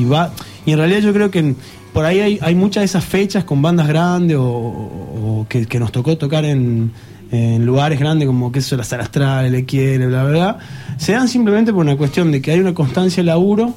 y 0.00 0.04
va. 0.04 0.32
Y 0.66 0.72
en 0.72 0.78
realidad 0.78 1.00
yo 1.00 1.12
creo 1.12 1.30
que 1.30 1.38
en- 1.40 1.56
por 1.92 2.04
ahí 2.04 2.20
hay, 2.20 2.38
hay 2.40 2.54
muchas 2.54 2.82
de 2.82 2.84
esas 2.86 3.04
fechas 3.04 3.44
con 3.44 3.62
bandas 3.62 3.88
grandes 3.88 4.36
o, 4.38 5.46
que, 5.48 5.66
que 5.66 5.78
nos 5.80 5.90
tocó 5.90 6.16
tocar 6.16 6.44
en, 6.44 6.92
en 7.30 7.64
lugares 7.64 7.98
grandes 7.98 8.26
como 8.26 8.52
que 8.52 8.60
eso, 8.60 8.76
la 8.76 8.84
Sala 8.84 9.04
Astral, 9.04 9.54
el 9.54 9.66
Quiere, 9.66 10.06
bla, 10.06 10.24
bla, 10.24 10.32
bla. 10.32 10.58
Se 10.98 11.12
dan 11.12 11.28
simplemente 11.28 11.72
por 11.72 11.84
una 11.84 11.96
cuestión 11.96 12.30
de 12.30 12.40
que 12.40 12.52
hay 12.52 12.60
una 12.60 12.74
constancia 12.74 13.22
de 13.22 13.26
laburo. 13.26 13.74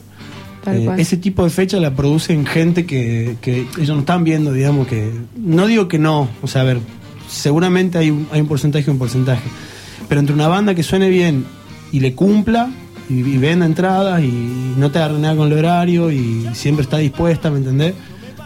Eh, 0.65 0.89
ese 0.97 1.17
tipo 1.17 1.43
de 1.43 1.49
fecha 1.49 1.77
la 1.79 1.93
producen 1.93 2.45
gente 2.45 2.85
que, 2.85 3.35
que 3.41 3.67
ellos 3.77 3.89
no 3.89 3.99
están 3.99 4.23
viendo, 4.23 4.53
digamos 4.53 4.87
que. 4.87 5.11
No 5.35 5.67
digo 5.67 5.87
que 5.87 5.99
no, 5.99 6.29
o 6.41 6.47
sea, 6.47 6.61
a 6.61 6.65
ver, 6.65 6.79
seguramente 7.27 7.97
hay 7.97 8.11
un, 8.11 8.27
hay 8.31 8.41
un 8.41 8.47
porcentaje 8.47 8.85
y 8.87 8.91
un 8.91 8.99
porcentaje. 8.99 9.43
Pero 10.07 10.21
entre 10.21 10.35
una 10.35 10.47
banda 10.47 10.73
que 10.75 10.83
suene 10.83 11.09
bien 11.09 11.45
y 11.91 11.99
le 11.99 12.13
cumpla 12.13 12.69
y, 13.09 13.15
y 13.15 13.37
venda 13.37 13.65
entradas 13.65 14.21
y 14.21 14.73
no 14.77 14.91
te 14.91 14.99
agarre 14.99 15.19
nada 15.19 15.35
con 15.35 15.51
el 15.51 15.57
horario 15.57 16.11
y 16.11 16.49
siempre 16.53 16.83
está 16.83 16.97
dispuesta, 16.97 17.49
¿me 17.49 17.57
entendés? 17.57 17.93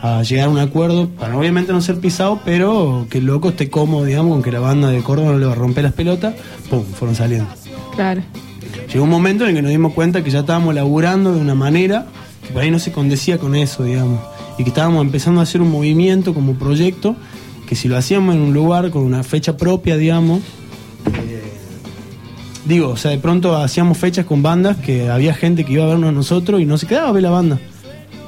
A 0.02 0.22
llegar 0.22 0.48
a 0.48 0.50
un 0.50 0.60
acuerdo 0.60 1.10
para 1.10 1.38
obviamente 1.38 1.74
no 1.74 1.82
ser 1.82 2.00
pisado, 2.00 2.40
pero 2.46 3.08
que 3.10 3.18
el 3.18 3.26
loco 3.26 3.50
esté 3.50 3.70
cómodo, 3.70 4.06
digamos, 4.06 4.32
con 4.32 4.44
que 4.44 4.52
la 4.52 4.60
banda 4.60 4.90
de 4.90 5.02
Córdoba 5.02 5.32
no 5.32 5.40
le 5.40 5.46
va 5.46 5.54
a 5.54 5.56
romper 5.56 5.84
las 5.86 5.94
pelotas, 5.94 6.36
pum, 6.70 6.84
fueron 6.84 7.16
saliendo. 7.16 7.48
claro. 7.96 8.22
Llegó 8.92 9.04
un 9.04 9.10
momento 9.10 9.44
en 9.44 9.50
el 9.50 9.56
que 9.56 9.62
nos 9.62 9.72
dimos 9.72 9.94
cuenta 9.94 10.24
que 10.24 10.30
ya 10.30 10.40
estábamos 10.40 10.74
laburando 10.74 11.34
de 11.34 11.42
una 11.42 11.56
manera 11.56 12.06
que 12.46 12.54
por 12.54 12.62
ahí 12.62 12.72
no 12.72 12.80
se 12.80 12.92
condecía 12.92 13.38
con 13.38 13.56
eso, 13.56 13.84
digamos. 13.84 14.22
Y 14.58 14.64
que 14.64 14.70
estábamos 14.70 15.04
empezando 15.04 15.40
a 15.40 15.44
hacer 15.44 15.62
un 15.62 15.70
movimiento 15.70 16.34
como 16.34 16.54
proyecto, 16.54 17.16
que 17.68 17.76
si 17.76 17.88
lo 17.88 17.98
hacíamos 17.98 18.36
en 18.36 18.42
un 18.42 18.54
lugar 18.54 18.90
con 18.92 19.04
una 19.04 19.24
fecha 19.24 19.58
propia, 19.58 19.98
digamos, 19.98 20.42
digo, 22.68 22.90
o 22.90 22.98
sea, 22.98 23.12
de 23.12 23.18
pronto 23.18 23.56
hacíamos 23.56 23.98
fechas 23.98 24.26
con 24.26 24.44
bandas 24.44 24.78
que 24.78 25.10
había 25.10 25.34
gente 25.34 25.64
que 25.64 25.74
iba 25.74 25.84
a 25.86 25.88
vernos 25.88 26.10
a 26.10 26.12
nosotros 26.12 26.62
y 26.62 26.66
no 26.66 26.78
se 26.78 26.88
quedaba 26.88 27.10
a 27.10 27.12
ver 27.12 27.24
la 27.24 27.30
banda. 27.32 27.60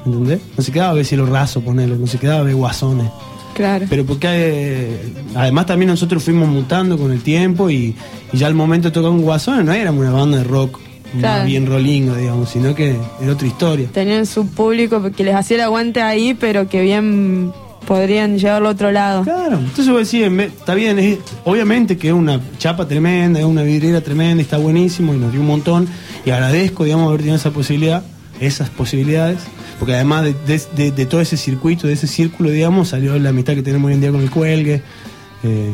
¿Entendés? 0.06 0.40
No 0.56 0.62
se 0.64 0.72
quedaba 0.72 0.90
a 0.90 0.94
ver 0.94 1.04
cielo 1.04 1.26
raso, 1.26 1.60
ponele, 1.60 1.96
no 1.96 2.06
se 2.06 2.18
quedaba 2.18 2.40
a 2.40 2.44
ver 2.44 2.54
guasones. 2.54 3.10
Claro. 3.54 3.86
Pero 3.90 4.06
porque 4.06 4.28
eh, 4.30 5.12
además 5.34 5.66
también 5.66 5.90
nosotros 5.90 6.22
fuimos 6.22 6.48
mutando 6.48 6.96
con 6.96 7.12
el 7.12 7.20
tiempo 7.22 7.68
y, 7.68 7.94
y 8.32 8.36
ya 8.38 8.46
al 8.46 8.54
momento 8.54 8.88
de 8.88 8.92
tocar 8.92 9.10
un 9.10 9.22
guasón 9.22 9.66
no 9.66 9.72
éramos 9.72 10.00
una 10.00 10.12
banda 10.12 10.38
de 10.38 10.44
rock 10.44 10.78
Claro. 11.18 11.38
más 11.38 11.46
bien 11.46 11.66
rolingo, 11.66 12.14
digamos, 12.14 12.50
sino 12.50 12.72
que 12.72 12.94
era 13.20 13.32
otra 13.32 13.46
historia. 13.48 13.88
Tenían 13.92 14.26
su 14.26 14.46
público 14.46 15.02
que 15.10 15.24
les 15.24 15.34
hacía 15.34 15.56
el 15.56 15.62
aguante 15.64 16.00
ahí, 16.02 16.34
pero 16.38 16.68
que 16.68 16.82
bien 16.82 17.52
podrían 17.86 18.38
llevarlo 18.38 18.68
a 18.68 18.72
otro 18.72 18.92
lado. 18.92 19.22
Claro, 19.22 19.58
entonces 19.58 19.88
vos 19.88 20.10
decís, 20.10 20.26
está 20.46 20.74
bien, 20.74 20.98
es- 20.98 21.18
obviamente 21.44 21.96
que 21.96 22.08
es 22.08 22.14
una 22.14 22.40
chapa 22.58 22.86
tremenda, 22.86 23.40
es 23.40 23.44
una 23.46 23.62
vidriera 23.62 24.00
tremenda, 24.00 24.42
está 24.42 24.58
buenísimo 24.58 25.14
y 25.14 25.18
nos 25.18 25.32
dio 25.32 25.40
un 25.40 25.46
montón 25.46 25.88
y 26.24 26.30
agradezco, 26.30 26.84
digamos, 26.84 27.08
haber 27.08 27.20
tenido 27.20 27.36
esa 27.36 27.50
posibilidad, 27.50 28.02
esas 28.40 28.70
posibilidades, 28.70 29.38
porque 29.78 29.94
además 29.94 30.24
de, 30.24 30.34
de- 30.46 30.62
de- 30.76 30.92
de 30.92 31.06
todo 31.06 31.20
ese 31.20 31.36
circuito, 31.36 31.86
de 31.86 31.94
ese 31.94 32.06
círculo, 32.06 32.50
digamos, 32.50 32.88
salió 32.88 33.18
la 33.18 33.30
amistad 33.30 33.54
que 33.54 33.62
tenemos 33.62 33.88
hoy 33.88 33.94
en 33.94 34.00
día 34.00 34.10
con 34.12 34.20
el 34.20 34.30
cuelgue. 34.30 34.82
eh, 35.42 35.70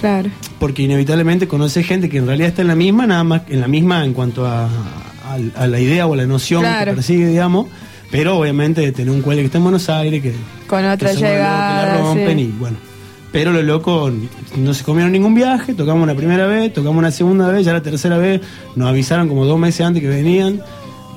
Claro. 0.00 0.30
porque 0.60 0.82
inevitablemente 0.82 1.48
conoces 1.48 1.84
gente 1.84 2.08
que 2.08 2.18
en 2.18 2.26
realidad 2.28 2.50
está 2.50 2.62
en 2.62 2.68
la 2.68 2.76
misma, 2.76 3.04
nada 3.08 3.24
más 3.24 3.42
en 3.48 3.60
la 3.60 3.66
misma 3.66 4.04
en 4.04 4.12
cuanto 4.12 4.46
a, 4.46 4.66
a- 4.66 5.62
a 5.62 5.66
la 5.66 5.80
idea 5.80 6.06
o 6.06 6.14
la 6.14 6.24
noción 6.24 6.62
Claro. 6.62 6.92
que 6.92 6.94
persigue, 6.94 7.26
digamos, 7.26 7.66
pero 8.10 8.38
obviamente 8.38 8.80
de 8.80 8.92
tener 8.92 9.12
un 9.12 9.22
cuelgue 9.22 9.42
que 9.42 9.46
está 9.46 9.58
en 9.58 9.64
Buenos 9.64 9.88
Aires, 9.88 10.22
que, 10.22 10.34
Con 10.66 10.84
otra 10.84 11.10
que 11.10 11.14
locos 11.14 11.28
que 11.28 11.34
llegada. 11.34 11.86
la 11.86 11.98
rompen 11.98 12.38
sí. 12.38 12.44
y 12.44 12.58
bueno. 12.58 12.76
Pero 13.30 13.52
los 13.52 13.62
locos 13.62 14.12
no 14.56 14.72
se 14.72 14.84
comieron 14.84 15.12
ningún 15.12 15.34
viaje, 15.34 15.74
tocamos 15.74 16.02
una 16.02 16.14
primera 16.14 16.46
vez, 16.46 16.72
tocamos 16.72 16.98
una 16.98 17.10
segunda 17.10 17.48
vez, 17.48 17.66
ya 17.66 17.74
la 17.74 17.82
tercera 17.82 18.16
vez 18.16 18.40
nos 18.74 18.88
avisaron 18.88 19.28
como 19.28 19.44
dos 19.44 19.58
meses 19.58 19.82
antes 19.82 20.02
que 20.02 20.08
venían 20.08 20.62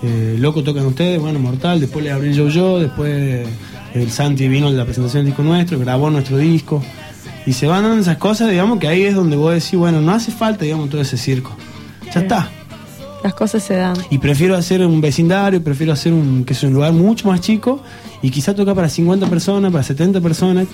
eh, 0.03 0.35
Loco 0.39 0.63
tocan 0.63 0.85
ustedes, 0.87 1.19
bueno, 1.19 1.39
Mortal, 1.39 1.79
después 1.79 2.03
le 2.03 2.11
abrí 2.11 2.33
yo 2.33 2.49
yo, 2.49 2.79
después 2.79 3.47
el 3.93 4.11
Santi 4.11 4.47
vino 4.47 4.67
a 4.67 4.71
la 4.71 4.83
presentación 4.83 5.23
del 5.23 5.27
disco 5.27 5.43
nuestro, 5.43 5.79
grabó 5.79 6.09
nuestro 6.09 6.37
disco. 6.37 6.83
Y 7.45 7.53
se 7.53 7.67
van 7.67 7.83
dando 7.83 8.01
esas 8.01 8.17
cosas, 8.17 8.49
digamos, 8.49 8.79
que 8.79 8.87
ahí 8.87 9.03
es 9.03 9.15
donde 9.15 9.35
vos 9.35 9.53
decís, 9.53 9.75
bueno, 9.75 10.01
no 10.01 10.11
hace 10.11 10.31
falta, 10.31 10.63
digamos, 10.63 10.89
todo 10.89 11.01
ese 11.01 11.17
circo. 11.17 11.55
Ya 12.13 12.21
está. 12.21 12.49
Las 13.23 13.33
cosas 13.35 13.61
se 13.63 13.75
dan. 13.75 13.95
Y 14.09 14.17
prefiero 14.17 14.55
hacer 14.55 14.85
un 14.85 14.99
vecindario, 14.99 15.63
prefiero 15.63 15.93
hacer 15.93 16.11
un, 16.13 16.43
que 16.43 16.53
es 16.53 16.63
un 16.63 16.73
lugar 16.73 16.91
mucho 16.93 17.27
más 17.27 17.39
chico 17.41 17.81
y 18.21 18.29
quizá 18.31 18.55
toca 18.55 18.73
para 18.73 18.89
50 18.89 19.27
personas, 19.27 19.71
para 19.71 19.83
70 19.83 20.19
personas. 20.21 20.67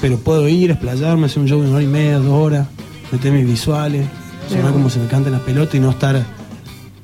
Pero 0.00 0.18
puedo 0.18 0.48
ir, 0.48 0.70
explayarme, 0.72 1.26
hacer 1.26 1.40
un 1.40 1.48
show 1.48 1.60
de 1.60 1.66
una 1.68 1.76
hora 1.76 1.84
y 1.84 1.88
media, 1.88 2.18
dos 2.18 2.32
horas, 2.32 2.66
meter 3.12 3.32
mis 3.32 3.46
visuales, 3.46 4.04
sonar 4.48 4.72
como 4.72 4.90
se 4.90 4.98
me 4.98 5.06
cantan 5.06 5.32
las 5.32 5.42
pelotas 5.42 5.76
y 5.76 5.80
no 5.80 5.90
estar, 5.90 6.24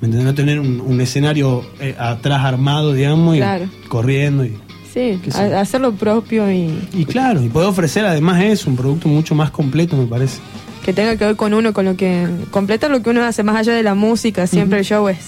¿me? 0.01 0.09
No 0.09 0.35
tener 0.35 0.59
un, 0.59 0.81
un 0.81 1.01
escenario 1.01 1.63
eh, 1.79 1.95
atrás 1.97 2.45
armado, 2.45 2.93
digamos, 2.93 3.37
y 3.37 3.39
Claro. 3.39 3.67
corriendo. 3.89 4.45
Y, 4.45 4.59
Sí, 4.93 5.21
hacer 5.55 5.81
lo 5.83 5.93
propio 5.93 6.51
y 6.51 6.89
y 6.93 7.05
claro, 7.05 7.41
y 7.43 7.49
puedo 7.49 7.69
ofrecer 7.69 8.05
además 8.07 8.43
eso, 8.43 8.69
un 8.71 8.75
producto 8.75 9.07
mucho 9.07 9.35
más 9.35 9.51
completo, 9.53 9.97
me 9.97 10.07
parece. 10.07 10.41
Que 10.89 10.95
tenga 10.95 11.19
que 11.19 11.27
ver 11.27 11.37
con 11.37 11.53
uno, 11.53 11.75
con 11.75 11.85
lo 11.85 11.97
que. 11.99 12.27
completar 12.51 12.91
lo 12.91 13.03
que 13.03 13.11
uno 13.11 13.23
hace 13.23 13.43
más 13.43 13.57
allá 13.57 13.75
de 13.75 13.83
la 13.83 13.95
música. 13.95 14.47
Siempre 14.47 14.79
el 14.79 14.87
show 14.87 15.07
es, 15.11 15.19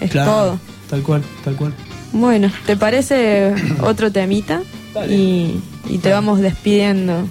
es 0.00 0.10
Claro, 0.10 0.30
todo. 0.30 0.60
Tal 0.88 1.02
cual, 1.02 1.22
tal 1.44 1.56
cual. 1.56 1.74
Bueno, 2.10 2.50
¿te 2.64 2.74
parece 2.74 3.54
otro 3.82 4.10
temita? 4.10 4.62
Dale. 4.94 5.14
Y, 5.14 5.60
y 5.90 5.98
te 5.98 6.10
vamos 6.10 6.40
despidiendo. 6.40 7.28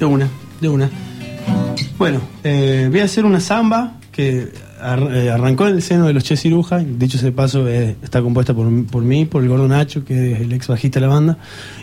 De 0.00 0.06
una, 0.06 0.30
de 0.62 0.68
una. 0.70 0.90
Bueno, 1.98 2.22
eh, 2.42 2.88
voy 2.90 3.00
a 3.00 3.04
hacer 3.04 3.26
una 3.26 3.40
samba 3.40 3.98
que 4.12 4.50
arrancó 4.80 5.66
en 5.66 5.76
el 5.76 5.82
seno 5.82 6.06
de 6.06 6.12
los 6.12 6.24
Che 6.24 6.36
Ciruja. 6.36 6.78
Dicho 6.78 7.16
ese 7.16 7.32
paso, 7.32 7.68
eh, 7.68 7.96
está 8.02 8.22
compuesta 8.22 8.54
por, 8.54 8.86
por 8.86 9.02
mí, 9.02 9.24
por 9.24 9.42
el 9.42 9.48
gordo 9.48 9.68
Nacho, 9.68 10.04
que 10.04 10.32
es 10.32 10.40
el 10.40 10.52
ex 10.52 10.68
bajista 10.68 11.00
de 11.00 11.06
la 11.06 11.12
banda, 11.12 11.38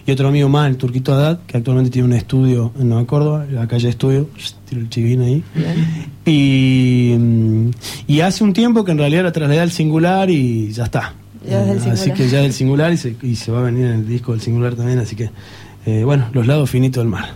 y 0.06 0.12
otro 0.12 0.28
amigo 0.28 0.50
más, 0.50 0.70
el 0.70 0.78
Turquito 0.78 1.14
Haddad, 1.14 1.40
que 1.48 1.58
actualmente 1.58 1.92
tiene 1.92 2.08
un 2.08 2.14
estudio 2.14 2.72
en 2.80 2.90
Nueva 2.90 3.06
Córdoba, 3.06 3.46
la 3.50 3.68
calle 3.68 3.90
Estudio. 3.90 4.30
Tiro 4.68 4.82
el 4.82 4.90
chivín 4.90 5.22
ahí. 5.22 5.44
Y, 6.26 7.16
mm, 7.18 7.72
y 8.08 8.20
hace 8.22 8.44
un 8.44 8.54
tiempo 8.54 8.84
que 8.84 8.92
en 8.92 8.98
realidad 8.98 9.24
la 9.24 9.32
trasladé 9.32 9.60
al 9.60 9.72
singular 9.72 10.30
y 10.30 10.72
ya 10.72 10.86
está. 10.86 11.14
Ya 11.48 11.72
es 11.72 11.86
Eh, 11.86 11.92
así 11.92 12.12
que 12.12 12.30
ya 12.30 12.42
del 12.42 12.54
singular 12.54 12.94
y 12.94 12.98
se, 12.98 13.16
y 13.22 13.36
se 13.36 13.52
va 13.52 13.60
a 13.60 13.64
venir 13.64 13.86
en 13.86 13.94
el 13.94 14.08
disco 14.08 14.32
del 14.32 14.42
singular 14.42 14.76
también. 14.76 15.00
Así 15.00 15.16
que, 15.16 15.30
eh, 15.86 16.04
bueno, 16.04 16.28
los 16.34 16.48
lados 16.48 16.70
finitos 16.70 17.04
del 17.04 17.10
mar. 17.10 17.34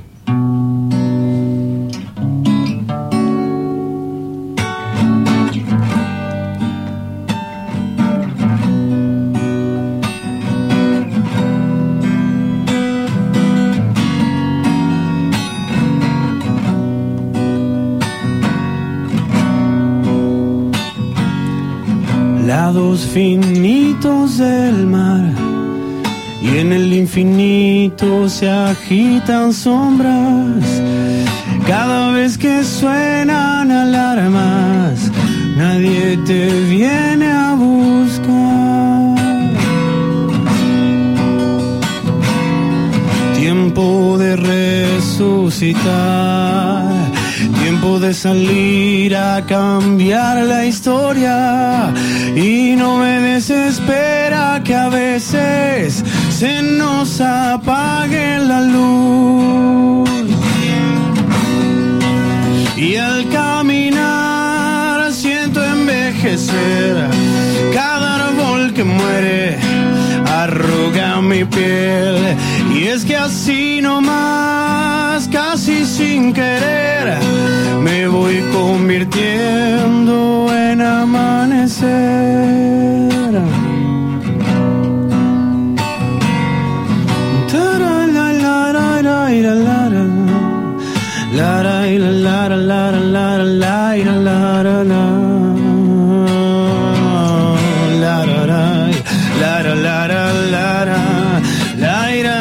Infinito 27.18 28.30
se 28.30 28.48
agitan 28.48 29.52
sombras. 29.52 30.64
Cada 31.66 32.12
vez 32.12 32.38
que 32.38 32.64
suenan 32.64 33.72
alarmas 33.72 35.12
nadie 35.56 36.18
te 36.28 36.48
viene 36.70 37.28
a 37.32 37.56
buscar. 37.56 39.18
Tiempo 43.36 44.18
de 44.20 44.36
resucitar, 44.36 45.82
tiempo 47.64 48.00
de 48.00 48.14
salir 48.14 49.16
a 49.16 49.44
cambiar 49.46 50.44
la 50.46 50.66
historia. 50.68 51.92
Y 52.36 52.75
no 52.75 52.98
me 52.98 53.20
desespera 53.22 54.62
que 54.64 54.75
a 54.75 54.90
veces 54.90 56.03
se 56.40 56.62
nos 56.62 57.20
apague 57.20 58.38
la 58.38 58.62
luz. 58.62 60.08
Y 62.78 62.96
al 62.96 63.28
caminar 63.30 65.12
siento 65.12 65.64
envejecer 65.64 67.10
cada 67.74 68.28
árbol 68.28 68.72
que 68.76 68.84
muere 68.84 69.58
arruga 70.44 71.22
mi 71.22 71.44
piel 71.44 72.38
y 72.76 72.84
es 72.84 73.04
que 73.04 73.16
así 73.16 73.82
nomás 73.82 75.28
casi 75.30 75.86
sin 75.86 76.34
querer 76.34 77.18
me 77.82 78.08
voy 78.08 78.44
convirtiendo 78.54 80.54
en 80.54 80.82
amanecer 80.82 82.17
La 91.38 91.62
la 91.62 91.86
la 91.86 92.48
la 92.50 92.50
la 92.50 92.92
la 92.92 93.38
la 93.38 93.38
la 93.44 93.78
la 93.78 94.74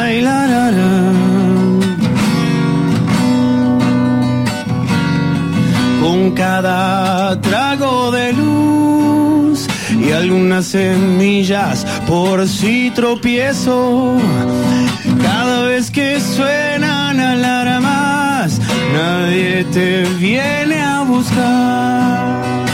la 0.07 0.43
la 0.57 0.87
Con 6.01 6.31
cada 6.31 7.39
trago 7.41 8.11
de 8.11 8.33
luz 8.33 9.67
y 9.91 10.11
algunas 10.11 10.65
semillas 10.65 11.85
por 12.07 12.47
si 12.47 12.91
tropiezo 12.95 14.17
cada 15.21 15.63
vez 15.63 15.91
que 15.91 16.19
suenan 16.19 17.19
alarmas, 17.19 17.96
nadie 18.97 19.63
te 19.65 20.03
viene 20.19 20.77
a 20.81 21.01
buscar. 21.01 22.65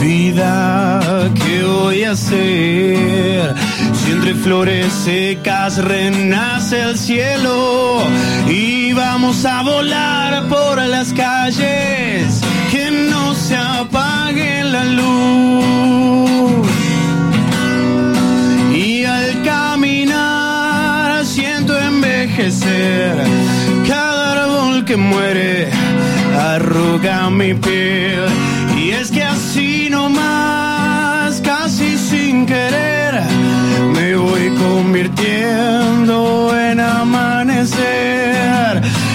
Vida, 0.00 1.30
¿qué 1.40 1.56
voy 1.64 2.04
a 2.04 2.12
hacer? 2.12 3.54
Si 3.98 4.12
entre 4.12 4.34
flores 4.34 4.92
secas 4.92 5.72
renace 5.78 6.80
el 6.88 6.96
cielo 6.98 8.02
y 8.48 8.92
vamos 8.92 9.44
a 9.44 9.62
volar 9.62 10.48
por 10.48 10.76
las 10.94 11.12
calles, 11.12 12.40
que 12.70 12.84
no 13.10 13.34
se 13.34 13.56
apague 13.56 14.64
la 14.64 14.84
luz. 14.84 16.33
Cada 23.86 24.32
árbol 24.32 24.84
que 24.84 24.96
muere 24.96 25.70
arruga 26.54 27.30
mi 27.30 27.54
piel. 27.54 28.26
Y 28.76 28.90
es 28.90 29.10
que 29.10 29.22
así 29.22 29.88
nomás 29.90 31.40
casi 31.42 31.96
sin 31.98 32.46
querer 32.46 33.22
me 33.92 34.16
voy 34.16 34.50
convirtiendo 34.50 36.52
en 36.58 36.80
amanecer. 36.80 37.82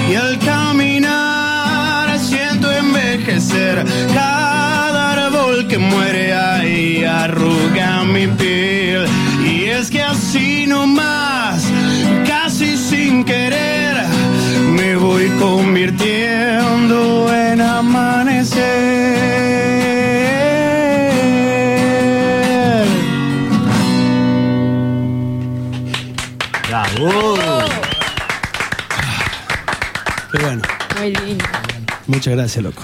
Y 0.10 0.16
al 0.16 0.40
caminar 0.40 2.18
siento 2.20 2.72
envejecer. 2.72 3.86
Cada 4.14 5.14
árbol 5.14 5.68
que 5.68 5.78
muere 5.78 6.34
ahí 6.34 7.04
arruga 7.04 8.04
mi 8.04 8.28
piel 8.28 8.49
convirtiendo 16.20 17.34
en 17.34 17.62
amanecer 17.62 18.60
¡Bravo! 26.68 27.36
qué 30.32 30.38
bueno 30.44 30.62
Muy 31.00 31.16
lindo. 31.16 31.46
muchas 32.08 32.36
gracias 32.36 32.64
loco 32.64 32.84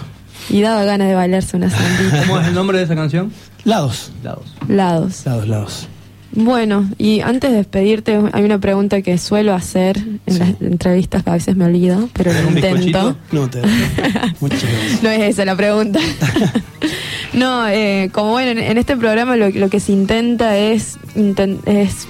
Y 0.50 0.62
daba 0.62 0.84
ganas 0.84 1.08
de 1.08 1.16
bailarse 1.16 1.56
una 1.58 1.70
sandita. 1.70 2.22
¿Cómo 2.28 2.40
es 2.40 2.48
el 2.48 2.54
nombre 2.56 2.78
de 2.80 2.84
esa 2.86 2.96
canción? 2.96 3.32
lados 3.64 4.12
Lados. 4.24 4.46
Lados. 4.68 5.26
lados 5.26 5.48
lados 5.48 5.88
Bueno, 6.36 6.90
y 6.98 7.22
antes 7.22 7.50
de 7.52 7.58
despedirte, 7.58 8.20
hay 8.34 8.44
una 8.44 8.60
pregunta 8.60 9.02
que 9.02 9.18
suelo 9.18 9.54
hacer 9.54 9.98
en 10.26 10.40
las 10.40 10.50
entrevistas 10.62 11.24
que 11.24 11.30
a 11.30 11.34
veces 11.34 11.56
me 11.56 11.64
olvido, 11.66 12.10
pero 12.14 12.34
lo 12.34 12.50
¿Un 12.50 12.58
intento. 12.58 13.16
no 13.32 13.50
te 13.50 13.62
No 15.02 15.10
es 15.10 15.22
esa 15.22 15.46
la 15.46 15.56
pregunta. 15.56 16.00
No, 17.34 17.68
eh, 17.68 18.12
como 18.14 18.32
bueno, 18.32 18.52
en, 18.52 18.60
en 18.60 18.78
este 18.78 18.96
programa 18.96 19.36
lo, 19.36 19.50
lo 19.50 19.70
que 19.70 19.82
se 19.82 19.92
intenta 19.92 20.58
es, 20.58 20.98
inten- 21.18 21.60
es 21.66 22.08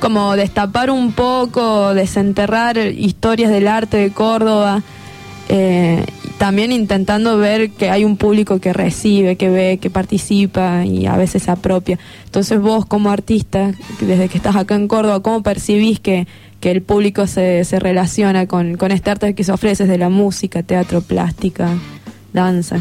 como 0.00 0.34
destapar 0.34 0.90
un 0.90 1.12
poco, 1.12 1.94
desenterrar 1.94 2.76
historias 2.76 3.52
del 3.52 3.68
arte 3.68 3.98
de 3.98 4.10
Córdoba, 4.10 4.82
eh, 5.48 6.04
también 6.38 6.70
intentando 6.72 7.36
ver 7.36 7.70
que 7.70 7.90
hay 7.90 8.04
un 8.04 8.16
público 8.16 8.60
que 8.60 8.72
recibe, 8.72 9.36
que 9.36 9.50
ve, 9.50 9.78
que 9.80 9.90
participa 9.90 10.84
y 10.86 11.06
a 11.06 11.16
veces 11.16 11.42
se 11.42 11.50
apropia. 11.50 11.98
Entonces 12.24 12.60
vos 12.60 12.86
como 12.86 13.10
artista, 13.10 13.72
desde 14.00 14.28
que 14.28 14.36
estás 14.38 14.54
acá 14.56 14.76
en 14.76 14.86
Córdoba, 14.88 15.20
¿cómo 15.20 15.42
percibís 15.42 15.98
que, 16.00 16.26
que 16.60 16.70
el 16.70 16.82
público 16.82 17.26
se, 17.26 17.64
se 17.64 17.80
relaciona 17.80 18.46
con, 18.46 18.76
con 18.76 18.92
este 18.92 19.10
arte 19.10 19.34
que 19.34 19.42
se 19.44 19.52
ofrece 19.52 19.84
desde 19.84 19.98
la 19.98 20.08
música, 20.10 20.62
teatro, 20.62 21.00
plástica, 21.02 21.76
danza, 22.32 22.78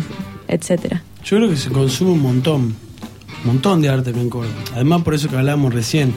etcétera? 0.48 1.02
Yo 1.26 1.38
creo 1.38 1.50
que 1.50 1.58
se 1.58 1.70
consume 1.72 2.12
un 2.12 2.22
montón, 2.22 2.62
un 3.42 3.46
montón 3.46 3.82
de 3.82 3.90
arte 3.90 4.12
en 4.12 4.30
Córdoba. 4.30 4.54
Además, 4.76 5.02
por 5.02 5.14
eso 5.16 5.30
que 5.30 5.36
hablábamos 5.36 5.74
recién, 5.74 6.14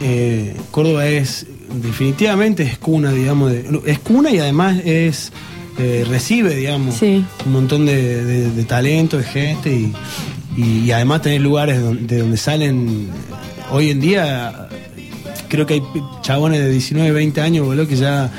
eh, 0.00 0.56
Córdoba 0.70 1.06
es, 1.06 1.46
definitivamente 1.82 2.62
es 2.62 2.78
cuna, 2.78 3.12
digamos, 3.12 3.50
de- 3.52 3.80
es 3.86 3.98
cuna 3.98 4.30
y 4.30 4.38
además 4.38 4.78
es, 4.84 5.32
eh, 5.78 6.04
recibe, 6.08 6.54
digamos, 6.54 6.96
Sí. 6.96 7.24
un 7.46 7.52
montón 7.52 7.86
de, 7.86 8.24
de- 8.24 8.50
de 8.50 8.64
talento, 8.64 9.18
de 9.18 9.24
gente 9.24 9.70
y, 9.70 9.92
y- 10.56 10.80
y 10.84 10.92
además 10.92 11.22
tener 11.22 11.40
lugares 11.40 11.80
don- 11.82 12.06
de 12.06 12.18
donde 12.18 12.36
salen, 12.36 13.08
hoy 13.70 13.90
en 13.90 14.00
día, 14.00 14.68
creo 15.48 15.64
que 15.66 15.74
hay 15.74 15.82
chabones 16.22 16.60
de 16.60 16.70
19, 16.70 17.10
20 17.12 17.40
años, 17.40 17.66
boludo, 17.66 17.86
que 17.88 17.96
ya... 17.96 18.30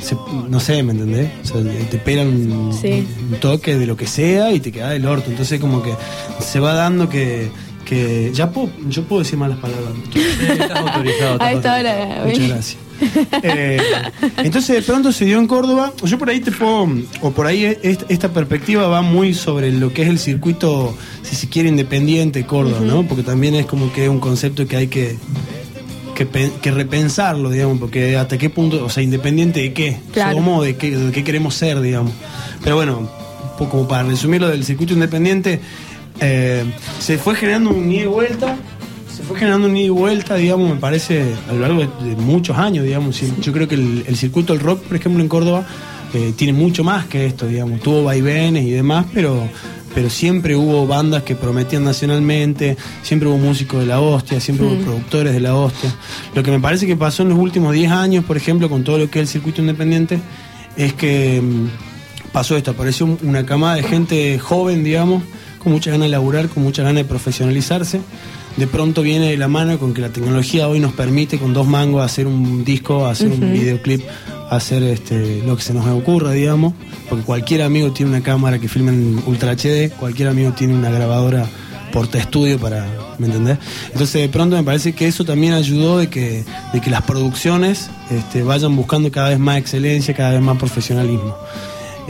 se- 0.00 0.16
no 0.48 0.60
sé, 0.60 0.82
¿me 0.84 0.92
entendés? 0.92 1.28
O 1.44 1.46
sea, 1.60 1.72
te 1.90 1.98
pegan 1.98 2.28
un, 2.28 2.72
Sí. 2.72 3.04
un 3.30 3.40
toque 3.40 3.76
de 3.76 3.84
lo 3.86 3.96
que 3.96 4.06
sea 4.06 4.52
y 4.52 4.60
te 4.60 4.70
queda 4.70 4.90
del 4.90 5.04
orto. 5.06 5.28
Entonces 5.30 5.58
como 5.60 5.82
que 5.82 5.92
se 6.40 6.60
va 6.60 6.72
dando 6.74 7.08
que, 7.08 7.50
que 7.84 8.30
ya 8.32 8.50
puedo, 8.50 8.70
yo 8.88 9.02
puedo 9.04 9.22
decir 9.22 9.36
malas 9.38 9.58
palabras. 9.58 9.92
Estás 10.48 10.70
autorizado. 10.70 11.42
A 11.42 11.52
estás 11.52 11.54
esta 11.56 11.76
autorizado. 11.76 11.78
hora, 11.80 12.24
Muchas 12.26 12.48
gracias. 12.48 12.76
Eh, 13.42 13.78
entonces 14.38 14.76
de 14.76 14.82
pronto 14.82 15.12
se 15.12 15.24
dio 15.24 15.38
en 15.38 15.46
Córdoba. 15.46 15.92
Yo 16.04 16.18
por 16.18 16.30
ahí 16.30 16.40
te 16.40 16.50
puedo, 16.52 16.88
o 17.22 17.30
por 17.30 17.46
ahí 17.46 17.64
est- 17.82 18.02
esta 18.08 18.32
perspectiva 18.32 18.86
va 18.88 19.02
muy 19.02 19.34
sobre 19.34 19.70
lo 19.72 19.92
que 19.92 20.02
es 20.02 20.08
el 20.08 20.18
circuito, 20.18 20.96
si 21.22 21.36
se 21.36 21.48
quiere, 21.48 21.68
independiente 21.68 22.40
de 22.40 22.46
Córdoba, 22.46 22.80
¿no? 22.82 23.04
Porque 23.06 23.22
también 23.22 23.54
es 23.54 23.66
como 23.66 23.92
que 23.92 24.04
es 24.04 24.10
un 24.10 24.20
concepto 24.20 24.66
que 24.66 24.76
hay 24.76 24.86
que, 24.88 25.16
que, 26.14 26.26
pe- 26.26 26.50
que 26.60 26.70
repensarlo, 26.70 27.50
digamos, 27.50 27.78
porque 27.78 28.16
hasta 28.16 28.38
qué 28.38 28.50
punto, 28.50 28.84
o 28.84 28.90
sea, 28.90 29.02
independiente 29.02 29.60
de 29.60 29.72
qué 29.72 29.98
Claro. 30.12 30.36
somos, 30.36 30.64
de 30.64 30.76
qué, 30.76 30.96
de 30.96 31.12
qué 31.12 31.22
queremos 31.24 31.54
ser, 31.54 31.80
digamos. 31.80 32.12
Pero 32.64 32.76
bueno, 32.76 33.08
como 33.58 33.86
para 33.86 34.02
resumir 34.04 34.40
lo 34.40 34.48
del 34.48 34.64
circuito 34.64 34.94
independiente, 34.94 35.60
eh, 36.20 36.64
se 36.98 37.18
fue 37.18 37.36
generando 37.36 37.70
un 37.70 37.90
ida 37.92 38.02
y 38.02 38.06
vuelta, 38.06 38.56
se 39.18 39.24
fue 39.24 39.36
generando 39.38 39.66
un 39.68 39.76
ida 39.76 39.86
y 39.86 39.90
vuelta, 39.90 40.36
digamos, 40.36 40.70
me 40.70 40.76
parece, 40.76 41.34
a 41.48 41.52
lo 41.52 41.58
largo 41.60 41.80
de, 41.80 42.10
de 42.10 42.16
muchos 42.16 42.56
años, 42.56 42.84
digamos. 42.84 43.20
Yo 43.40 43.52
creo 43.52 43.66
que 43.66 43.74
el, 43.74 44.04
el 44.06 44.16
circuito 44.16 44.52
del 44.52 44.62
rock, 44.62 44.82
por 44.84 44.96
ejemplo, 44.96 45.20
en 45.22 45.28
Córdoba, 45.28 45.66
eh, 46.14 46.32
tiene 46.36 46.52
mucho 46.52 46.84
más 46.84 47.06
que 47.06 47.26
esto, 47.26 47.46
digamos. 47.46 47.80
Tuvo 47.80 48.04
vaivenes 48.04 48.64
y 48.64 48.70
demás, 48.70 49.06
pero, 49.12 49.48
pero 49.94 50.08
siempre 50.08 50.54
hubo 50.54 50.86
bandas 50.86 51.24
que 51.24 51.34
prometían 51.34 51.82
nacionalmente, 51.84 52.76
siempre 53.02 53.28
hubo 53.28 53.38
músicos 53.38 53.80
de 53.80 53.86
la 53.86 54.00
hostia, 54.00 54.40
siempre 54.40 54.66
hubo 54.66 54.76
productores 54.84 55.32
de 55.32 55.40
la 55.40 55.54
hostia. 55.56 55.92
Lo 56.34 56.42
que 56.44 56.50
me 56.52 56.60
parece 56.60 56.86
que 56.86 56.96
pasó 56.96 57.24
en 57.24 57.30
los 57.30 57.38
últimos 57.38 57.74
10 57.74 57.90
años, 57.90 58.24
por 58.24 58.36
ejemplo, 58.36 58.70
con 58.70 58.84
todo 58.84 58.98
lo 58.98 59.10
que 59.10 59.18
es 59.18 59.22
el 59.24 59.28
circuito 59.28 59.60
independiente, 59.60 60.20
es 60.76 60.92
que 60.92 61.42
mm, 61.42 62.30
pasó 62.32 62.56
esto, 62.56 62.70
apareció 62.70 63.04
un- 63.06 63.18
una 63.22 63.44
camada 63.44 63.74
de 63.74 63.82
gente 63.82 64.38
joven, 64.38 64.84
digamos, 64.84 65.24
con 65.58 65.72
muchas 65.72 65.90
ganas 65.90 66.06
de 66.06 66.10
laburar, 66.10 66.48
con 66.48 66.62
muchas 66.62 66.84
ganas 66.84 67.02
de 67.02 67.08
profesionalizarse. 67.08 68.00
De 68.58 68.66
pronto 68.66 69.02
viene 69.02 69.30
de 69.30 69.36
la 69.36 69.46
mano 69.46 69.78
con 69.78 69.94
que 69.94 70.00
la 70.00 70.08
tecnología 70.08 70.66
hoy 70.66 70.80
nos 70.80 70.92
permite 70.92 71.38
con 71.38 71.54
dos 71.54 71.68
mangos 71.68 72.04
hacer 72.04 72.26
un 72.26 72.64
disco, 72.64 73.06
hacer 73.06 73.28
un 73.28 73.52
videoclip, 73.52 74.02
hacer 74.50 74.82
este, 74.82 75.42
lo 75.46 75.56
que 75.56 75.62
se 75.62 75.72
nos 75.72 75.86
ocurra, 75.86 76.32
digamos. 76.32 76.74
Porque 77.08 77.24
cualquier 77.24 77.62
amigo 77.62 77.92
tiene 77.92 78.10
una 78.10 78.20
cámara 78.20 78.58
que 78.58 78.66
filma 78.66 78.90
en 78.90 79.22
Ultra 79.26 79.52
HD, 79.52 79.92
cualquier 79.92 80.26
amigo 80.26 80.50
tiene 80.54 80.74
una 80.74 80.90
grabadora 80.90 81.46
porta 81.92 82.18
estudio 82.18 82.58
para, 82.58 82.84
¿me 83.18 83.26
entendés? 83.26 83.58
Entonces 83.92 84.22
de 84.22 84.28
pronto 84.28 84.56
me 84.56 84.64
parece 84.64 84.92
que 84.92 85.06
eso 85.06 85.24
también 85.24 85.52
ayudó 85.52 85.98
de 85.98 86.08
que, 86.08 86.44
de 86.72 86.80
que 86.80 86.90
las 86.90 87.02
producciones 87.02 87.88
este, 88.10 88.42
vayan 88.42 88.74
buscando 88.74 89.12
cada 89.12 89.28
vez 89.28 89.38
más 89.38 89.58
excelencia, 89.58 90.14
cada 90.14 90.32
vez 90.32 90.40
más 90.40 90.58
profesionalismo. 90.58 91.36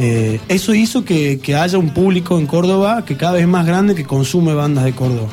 Eh, 0.01 0.39
eso 0.49 0.75
hizo 0.75 1.05
que, 1.05 1.41
que 1.43 1.57
haya 1.57 1.77
un 1.77 1.91
público 1.91 2.39
en 2.39 2.47
Córdoba 2.47 3.05
que 3.05 3.17
cada 3.17 3.33
vez 3.33 3.43
es 3.43 3.49
más 3.49 3.67
grande 3.67 3.97
que 3.97 4.05
consume 4.05 4.55
bandas 4.55 4.85
de 4.85 4.93
Córdoba. 4.93 5.27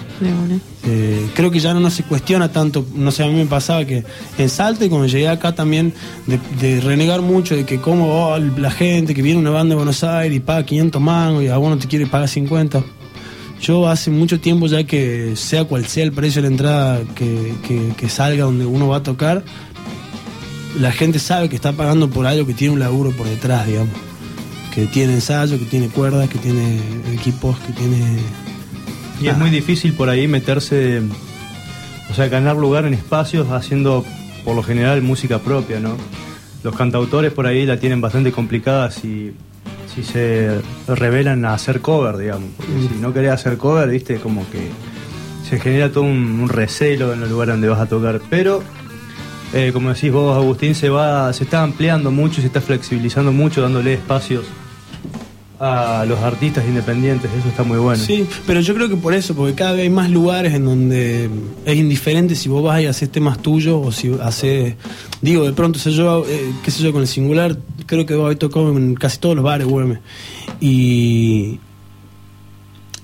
Eh, 0.88 1.28
creo 1.36 1.51
que 1.51 1.60
ya 1.60 1.73
no, 1.75 1.80
no 1.80 1.91
se 1.91 2.01
cuestiona 2.04 2.51
tanto, 2.51 2.84
no 2.95 3.12
sé, 3.12 3.23
a 3.23 3.28
mí 3.28 3.34
me 3.34 3.45
pasaba 3.45 3.86
que 3.86 4.04
en 4.39 4.49
Salta 4.49 4.84
y 4.86 4.89
cuando 4.89 5.06
llegué 5.08 5.28
acá 5.28 5.54
también 5.54 5.93
de, 6.25 6.39
de 6.60 6.82
renegar 6.82 7.21
mucho 7.21 7.56
de 7.56 7.63
que 7.63 7.80
como 7.80 8.08
oh, 8.32 8.39
la 8.39 8.71
gente 8.71 9.13
que 9.13 9.21
viene 9.21 9.39
una 9.39 9.51
banda 9.51 9.73
de 9.73 9.75
Buenos 9.78 10.04
Aires 10.04 10.36
y 10.36 10.39
paga 10.39 10.65
500 10.65 10.99
mangos 11.01 11.43
y 11.43 11.47
a 11.47 11.58
vos 11.58 11.69
no 11.69 11.78
te 11.78 11.88
quiere 11.88 12.08
pagar 12.08 12.28
50. 12.28 12.84
Yo 13.62 13.88
hace 13.88 14.10
mucho 14.12 14.39
tiempo 14.39 14.65
ya 14.67 14.84
que 14.84 15.34
sea 15.36 15.65
cual 15.65 15.86
sea 15.86 16.04
el 16.06 16.12
precio 16.12 16.41
de 16.41 16.47
la 16.49 16.54
entrada 16.54 17.01
que, 17.15 17.54
que- 17.67 17.93
que 17.95 18.10
salga 18.10 18.45
donde 18.45 18.65
uno 18.65 18.88
va 18.88 18.97
a 18.97 19.04
tocar, 19.04 19.43
la 20.80 20.91
gente 20.91 21.19
sabe 21.19 21.49
que 21.49 21.56
está 21.56 21.71
pagando 21.71 22.10
por 22.10 22.25
algo 22.25 22.45
que 22.45 22.54
tiene 22.54 22.73
un 22.73 22.80
laburo 22.80 23.12
por 23.12 23.28
detrás, 23.28 23.65
digamos. 23.67 23.93
Que 24.75 24.85
tiene 24.88 25.13
ensayo, 25.13 25.57
que 25.57 25.65
tiene 25.65 25.88
cuerdas, 25.88 26.29
que 26.29 26.38
tiene 26.38 26.79
equipos, 27.13 27.57
que 27.59 27.71
tiene... 27.71 28.19
Y 29.21 29.27
es 29.29 29.38
muy 29.38 29.49
difícil 29.49 29.93
por 29.93 30.09
ahí 30.09 30.27
meterse, 30.27 31.01
o 32.11 32.13
sea, 32.13 32.27
ganar 32.27 32.57
lugar 32.57 32.85
en 32.85 32.93
espacios 32.93 33.49
haciendo 33.51 34.05
por 34.43 34.55
lo 34.55 34.61
general 34.61 35.01
música 35.01 35.39
propia, 35.39 35.79
¿no? 35.79 35.95
Los 36.63 36.75
cantautores 36.75 37.31
por 37.31 37.47
ahí 37.47 37.65
la 37.65 37.79
tienen 37.79 38.01
bastante 38.01 38.33
complicada 38.33 38.91
si, 38.91 39.33
si 39.93 40.03
se 40.03 40.59
revelan 40.89 41.45
a 41.45 41.53
hacer 41.53 41.79
cover, 41.79 42.17
digamos. 42.17 42.49
Porque 42.57 42.73
si 42.73 42.99
no 42.99 43.13
querés 43.13 43.31
hacer 43.31 43.57
cover, 43.57 43.88
viste, 43.88 44.17
como 44.17 44.45
que 44.49 44.69
se 45.49 45.57
genera 45.59 45.89
todo 45.89 46.03
un, 46.03 46.41
un 46.41 46.49
recelo 46.49 47.13
en 47.13 47.23
el 47.23 47.29
lugar 47.29 47.47
donde 47.47 47.69
vas 47.69 47.79
a 47.79 47.85
tocar. 47.85 48.19
Pero, 48.29 48.61
eh, 49.53 49.71
como 49.71 49.93
decís 49.93 50.11
vos, 50.11 50.35
Agustín, 50.35 50.75
se 50.75 50.89
va, 50.89 51.31
se 51.31 51.45
está 51.45 51.63
ampliando 51.63 52.11
mucho, 52.11 52.41
se 52.41 52.47
está 52.47 52.59
flexibilizando 52.59 53.31
mucho, 53.31 53.61
dándole 53.61 53.93
espacios 53.93 54.43
a 55.59 56.05
los 56.05 56.19
artistas 56.19 56.65
independientes, 56.65 57.31
eso 57.31 57.47
está 57.47 57.63
muy 57.63 57.77
bueno. 57.77 58.03
Sí, 58.03 58.27
pero 58.45 58.59
yo 58.59 58.73
creo 58.75 58.89
que 58.89 58.97
por 58.97 59.13
eso, 59.13 59.35
porque 59.35 59.53
cada 59.55 59.73
vez 59.73 59.83
hay 59.83 59.89
más 59.89 60.09
lugares 60.09 60.53
en 60.53 60.65
donde 60.65 61.29
es 61.65 61.75
indiferente 61.75 62.35
si 62.35 62.49
vos 62.49 62.63
vas 62.63 62.81
y 62.81 62.87
haces 62.87 63.09
temas 63.09 63.39
tuyos 63.39 63.79
o 63.83 63.91
si 63.91 64.11
haces. 64.21 64.75
Digo, 65.21 65.45
de 65.45 65.53
pronto, 65.53 65.79
sé 65.79 65.91
yo, 65.91 66.25
eh, 66.27 66.51
qué 66.63 66.71
sé 66.71 66.83
yo, 66.83 66.91
con 66.91 67.01
el 67.01 67.07
singular, 67.07 67.57
creo 67.85 68.05
que 68.05 68.15
hoy 68.15 68.35
tocó 68.35 68.69
en 68.69 68.95
casi 68.95 69.19
todos 69.19 69.35
los 69.35 69.43
bares, 69.43 69.67
güey. 69.67 69.97
Y. 70.59 71.59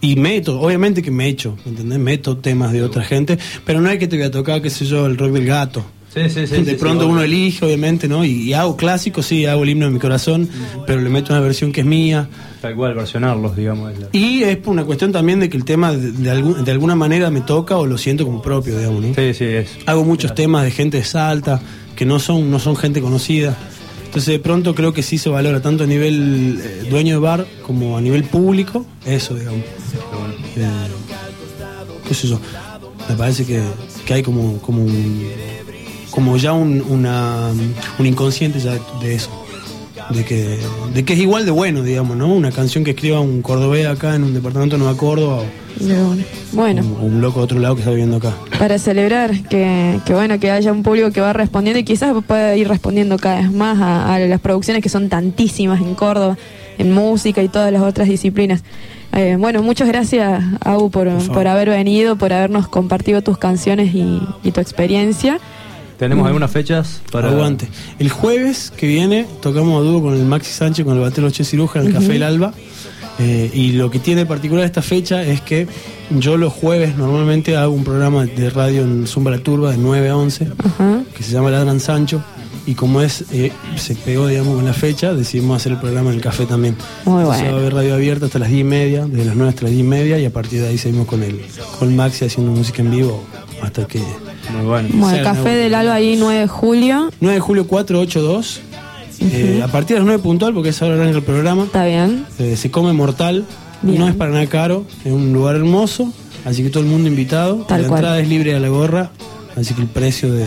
Y 0.04 0.16
meto, 0.16 0.60
obviamente 0.60 1.04
que 1.04 1.12
me 1.12 1.28
echo, 1.28 1.56
¿me 1.64 1.72
¿entendés? 1.72 2.00
Meto 2.00 2.36
temas 2.38 2.72
de 2.72 2.82
otra 2.82 3.04
gente, 3.04 3.38
pero 3.66 3.82
no 3.82 3.90
hay 3.90 4.00
que 4.00 4.08
te 4.08 4.18
voy 4.18 4.26
a 4.26 4.32
tocar, 4.32 4.60
qué 4.60 4.72
sé 4.72 4.86
yo, 4.86 5.06
el 5.06 5.16
rock 5.16 5.32
del 5.32 5.46
gato. 5.46 5.86
Sí, 6.14 6.30
sí, 6.30 6.46
sí. 6.46 6.62
de 6.64 6.74
pronto 6.76 7.08
uno 7.08 7.22
elige, 7.22 7.64
obviamente, 7.66 8.08
¿no? 8.10 8.26
Y, 8.26 8.32
y 8.50 8.54
hago 8.54 8.76
clásicos, 8.76 9.26
sí, 9.26 9.46
hago 9.46 9.64
el 9.64 9.70
himno 9.70 9.86
de 9.86 9.92
mi 9.92 10.00
corazón, 10.00 10.50
pero 10.86 11.00
le 11.00 11.10
meto 11.10 11.32
una 11.32 11.42
versión 11.42 11.72
que 11.72 11.82
es 11.82 11.88
mía. 11.88 12.28
Tal 12.62 12.76
cual, 12.76 12.94
versionarlos, 12.96 13.56
digamos. 13.56 13.94
es 13.94 14.00
la- 14.00 14.10
Y 14.12 14.44
es 14.44 14.58
una 14.66 14.84
cuestión 14.84 15.14
también 15.14 15.40
de 15.40 15.50
que 15.50 15.56
el 15.56 15.64
tema 15.64 15.94
de, 15.94 16.12
de 16.12 16.30
algún- 16.30 16.66
de 16.66 16.72
alguna 16.72 16.96
manera 16.96 17.32
me 17.32 17.40
toca 17.42 17.78
o 17.78 17.86
lo 17.86 17.98
siento 17.98 18.26
como 18.26 18.42
propio, 18.42 18.78
digamos, 18.78 19.02
¿no? 19.02 19.16
Sí, 19.16 19.34
sí, 19.34 19.46
es. 19.46 19.70
Hago 19.86 20.04
muchos 20.04 20.36
temas 20.36 20.66
de 20.66 20.72
gente 20.72 20.98
de 20.98 21.04
Salta 21.06 21.62
que 21.96 22.06
no 22.06 22.20
son, 22.20 22.52
no 22.52 22.60
son 22.60 22.76
gente 22.76 23.00
conocida. 23.02 23.58
Entonces 24.06 24.34
de 24.34 24.40
pronto 24.40 24.76
creo 24.76 24.92
que 24.94 25.04
sí 25.04 25.18
se 25.18 25.30
valora 25.30 25.62
tanto 25.62 25.86
a 25.86 25.88
nivel 25.88 26.60
eh, 26.62 26.88
dueño 26.90 27.14
de 27.16 27.20
bar 27.22 27.46
como 27.66 27.98
a 27.98 28.02
nivel 28.02 28.26
público, 28.26 28.86
eso, 29.06 29.34
digamos. 29.36 29.62
Eh, 30.58 30.68
qué 32.08 32.14
sé 32.14 32.28
yo. 32.28 32.40
Me 33.10 33.16
parece 33.16 33.46
que, 33.46 33.62
que 34.06 34.14
hay 34.14 34.24
como, 34.24 34.58
como 34.60 34.84
un- 34.84 35.26
como 36.12 36.38
ya 36.38 36.54
un, 36.54 36.82
una, 36.90 37.50
un 37.98 38.06
inconsciente 38.06 38.60
ya 38.60 38.78
de 39.02 39.16
eso. 39.16 39.30
De 40.10 40.26
que, 40.26 40.58
de 40.94 41.06
que 41.06 41.14
es 41.14 41.20
igual 41.20 41.46
de 41.46 41.52
bueno, 41.52 41.84
digamos, 41.84 42.18
¿no? 42.18 42.34
Una 42.34 42.52
canción 42.52 42.84
que 42.84 42.92
escriba 42.92 43.22
un 43.22 43.42
cordobés 43.42 43.88
acá 43.88 44.16
en 44.16 44.24
un 44.24 44.34
departamento 44.34 44.76
de 44.76 44.84
Nueva 44.84 44.98
Córdoba 44.98 45.38
o. 45.38 45.46
Bueno. 46.52 46.84
un 47.02 47.22
loco 47.22 47.40
de 47.40 47.44
otro 47.46 47.60
lado 47.60 47.76
que 47.76 47.82
está 47.82 47.92
viviendo 47.92 48.18
acá. 48.18 48.34
para 48.60 48.78
celebrar 48.78 49.42
que, 49.48 50.00
que 50.06 50.14
bueno 50.14 50.38
que 50.38 50.52
haya 50.52 50.72
un 50.74 50.84
público 50.84 51.12
que 51.12 51.22
va 51.22 51.32
respondiendo 51.32 51.80
y 51.80 51.86
quizás 51.86 52.14
pueda 52.28 52.56
ir 52.58 52.68
respondiendo 52.68 53.18
cada 53.18 53.38
vez 53.42 53.52
más 53.54 53.80
a, 53.80 54.14
a 54.14 54.20
las 54.20 54.42
producciones 54.42 54.84
que 54.84 54.90
son 54.90 55.08
tantísimas 55.08 55.80
en 55.82 55.96
Córdoba 55.96 56.38
en 56.78 56.92
música 56.94 57.42
y 57.42 57.48
todas 57.48 57.72
las 57.72 57.82
otras 57.82 58.10
disciplinas 58.10 58.64
Eh, 59.14 59.38
bueno 59.40 59.62
muchas 59.64 59.88
gracias 59.88 60.44
Agu 60.62 60.90
por, 60.92 61.08
favor. 61.08 61.32
por 61.34 61.48
haber 61.48 61.70
venido 61.70 62.18
por 62.18 62.34
habernos 62.34 62.68
compartido 62.68 63.22
tus 63.22 63.38
canciones 63.38 63.94
y, 63.96 64.22
y 64.44 64.52
tu 64.52 64.60
experiencia 64.60 65.40
¿Tenemos 66.02 66.26
algunas 66.26 66.50
fechas 66.50 67.00
para. 67.12 67.30
Aguante. 67.30 67.70
El 68.00 68.10
jueves 68.10 68.74
que 68.76 68.88
viene 68.88 69.28
tocamos 69.40 69.80
a 69.80 69.84
dúo 69.88 70.02
con 70.02 70.16
el 70.16 70.26
Maxi 70.26 70.52
Sánchez, 70.52 70.84
con 70.84 70.96
el 70.96 71.00
batero 71.00 71.30
Che 71.30 71.44
Ciruja 71.44 71.80
en 71.80 71.86
el 71.86 71.94
Café 71.94 72.16
El 72.16 72.24
Alba. 72.24 72.56
Eh, 73.20 73.52
y 73.54 73.74
lo 73.74 73.92
que 73.92 74.00
tiene 74.00 74.26
particular 74.26 74.66
esta 74.66 74.82
fecha 74.82 75.22
es 75.22 75.42
que 75.42 75.68
yo 76.10 76.38
los 76.38 76.54
jueves 76.54 76.98
normalmente 76.98 77.56
hago 77.56 77.72
un 77.76 77.84
programa 77.84 78.26
de 78.26 78.50
radio 78.50 78.82
en 78.82 79.06
Zumba 79.06 79.30
la 79.30 79.38
Turba 79.38 79.70
de 79.70 79.78
9 79.78 80.10
a 80.10 80.18
11 80.18 80.48
Ajá. 80.58 81.04
que 81.16 81.22
se 81.22 81.34
llama 81.34 81.52
Ladran 81.52 81.80
Sancho 81.80 82.24
y 82.68 82.76
como 82.76 83.02
es 83.02 83.26
eh, 83.32 83.52
se 83.76 83.96
pegó 83.96 84.28
digamos 84.28 84.56
con 84.56 84.66
la 84.66 84.74
fecha 84.74 85.14
decidimos 85.14 85.58
hacer 85.58 85.72
el 85.74 85.80
programa 85.80 86.10
en 86.12 86.18
el 86.18 86.22
café 86.22 86.46
también 86.46 86.76
Muy 87.06 87.22
Entonces 87.22 87.42
bueno. 87.44 87.54
va 87.56 87.58
a 87.58 87.62
haber 87.62 87.74
radio 87.74 87.94
abierta 87.96 88.26
hasta 88.28 88.40
las 88.40 88.50
10 88.50 88.62
y 88.62 88.64
media 88.64 89.06
desde 89.08 89.26
las 89.26 89.36
9 89.36 89.50
hasta 89.50 89.62
las 89.64 89.72
10 89.72 89.84
y 89.84 89.88
media 89.88 90.20
y 90.20 90.26
a 90.26 90.30
partir 90.32 90.62
de 90.62 90.68
ahí 90.68 90.78
seguimos 90.78 91.08
con 91.08 91.24
el 91.24 91.42
con 91.80 91.96
Maxi 91.96 92.26
haciendo 92.26 92.52
música 92.52 92.82
en 92.82 92.92
vivo 92.92 93.24
hasta 93.64 93.86
que 93.88 94.00
Muy 94.00 94.66
bueno. 94.66 94.90
Bueno, 94.94 95.18
el 95.18 95.24
Café 95.24 95.50
no. 95.52 95.58
del 95.58 95.74
Alba 95.76 95.94
ahí 95.96 96.16
9 96.20 96.40
de 96.42 96.48
julio. 96.48 97.10
9 97.20 97.36
de 97.36 97.40
julio 97.42 97.68
482 97.68 98.62
eh, 99.22 99.62
a 99.64 99.68
partir 99.68 99.96
de 99.96 100.00
las 100.02 100.06
9 100.08 100.22
puntual 100.24 100.54
porque 100.54 100.70
es 100.70 100.82
ahora 100.82 100.96
arranca 100.96 101.18
el 101.18 101.24
programa 101.24 101.64
Está 101.66 101.86
bien. 101.86 102.26
Eh, 102.40 102.56
se 102.58 102.72
come 102.72 102.92
mortal, 102.94 103.46
Bien. 103.84 104.00
no 104.00 104.08
es 104.08 104.16
para 104.16 104.32
nada 104.32 104.46
caro, 104.48 104.86
es 105.06 105.12
un 105.12 105.32
lugar 105.34 105.56
hermoso, 105.56 106.12
así 106.46 106.64
que 106.64 106.70
todo 106.70 106.82
el 106.84 106.90
mundo 106.90 107.08
invitado. 107.08 107.66
Tal 107.68 107.84
la 107.84 107.88
cual. 107.88 108.00
entrada 108.00 108.20
es 108.20 108.28
libre 108.28 108.56
a 108.56 108.60
la 108.60 108.70
gorra, 108.70 109.12
así 109.56 109.74
que 109.76 109.82
el 109.82 109.88
precio 109.88 110.32
de- 110.34 110.46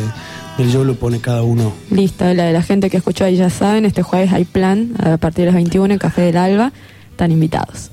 del 0.59 0.71
show 0.71 0.85
lo 0.85 0.95
pone 0.95 1.21
cada 1.21 1.43
uno. 1.43 1.73
Listo, 1.91 2.25
la 2.33 2.45
de 2.45 2.53
la 2.53 2.63
gente 2.63 2.91
que 2.91 2.97
escuchó 2.99 3.25
ahí 3.25 3.37
ya 3.37 3.51
saben, 3.51 3.85
este 3.85 4.03
jueves 4.03 4.33
hay 4.33 4.45
plan 4.45 4.95
a 4.99 5.17
partir 5.17 5.41
de 5.43 5.47
las 5.47 5.55
21 5.55 5.93
en 5.95 5.99
Café 5.99 6.23
del 6.23 6.37
Alba, 6.37 6.73
están 7.11 7.33
invitados. 7.33 7.91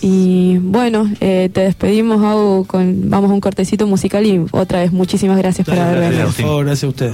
Y 0.00 0.58
bueno, 0.58 1.10
eh, 1.20 1.50
te 1.52 1.62
despedimos, 1.62 2.22
Au, 2.24 2.64
con, 2.64 3.10
vamos 3.10 3.30
a 3.30 3.34
un 3.34 3.40
cortecito 3.40 3.86
musical 3.86 4.24
y 4.26 4.44
otra 4.52 4.80
vez 4.80 4.92
muchísimas 4.92 5.36
gracias 5.38 5.66
por 5.66 5.76
Dale, 5.76 5.88
haber 5.96 6.10
venido. 6.10 6.26
por 6.26 6.34
favor, 6.34 6.64
gracias 6.66 6.84
a 6.84 6.88
usted. 6.88 7.12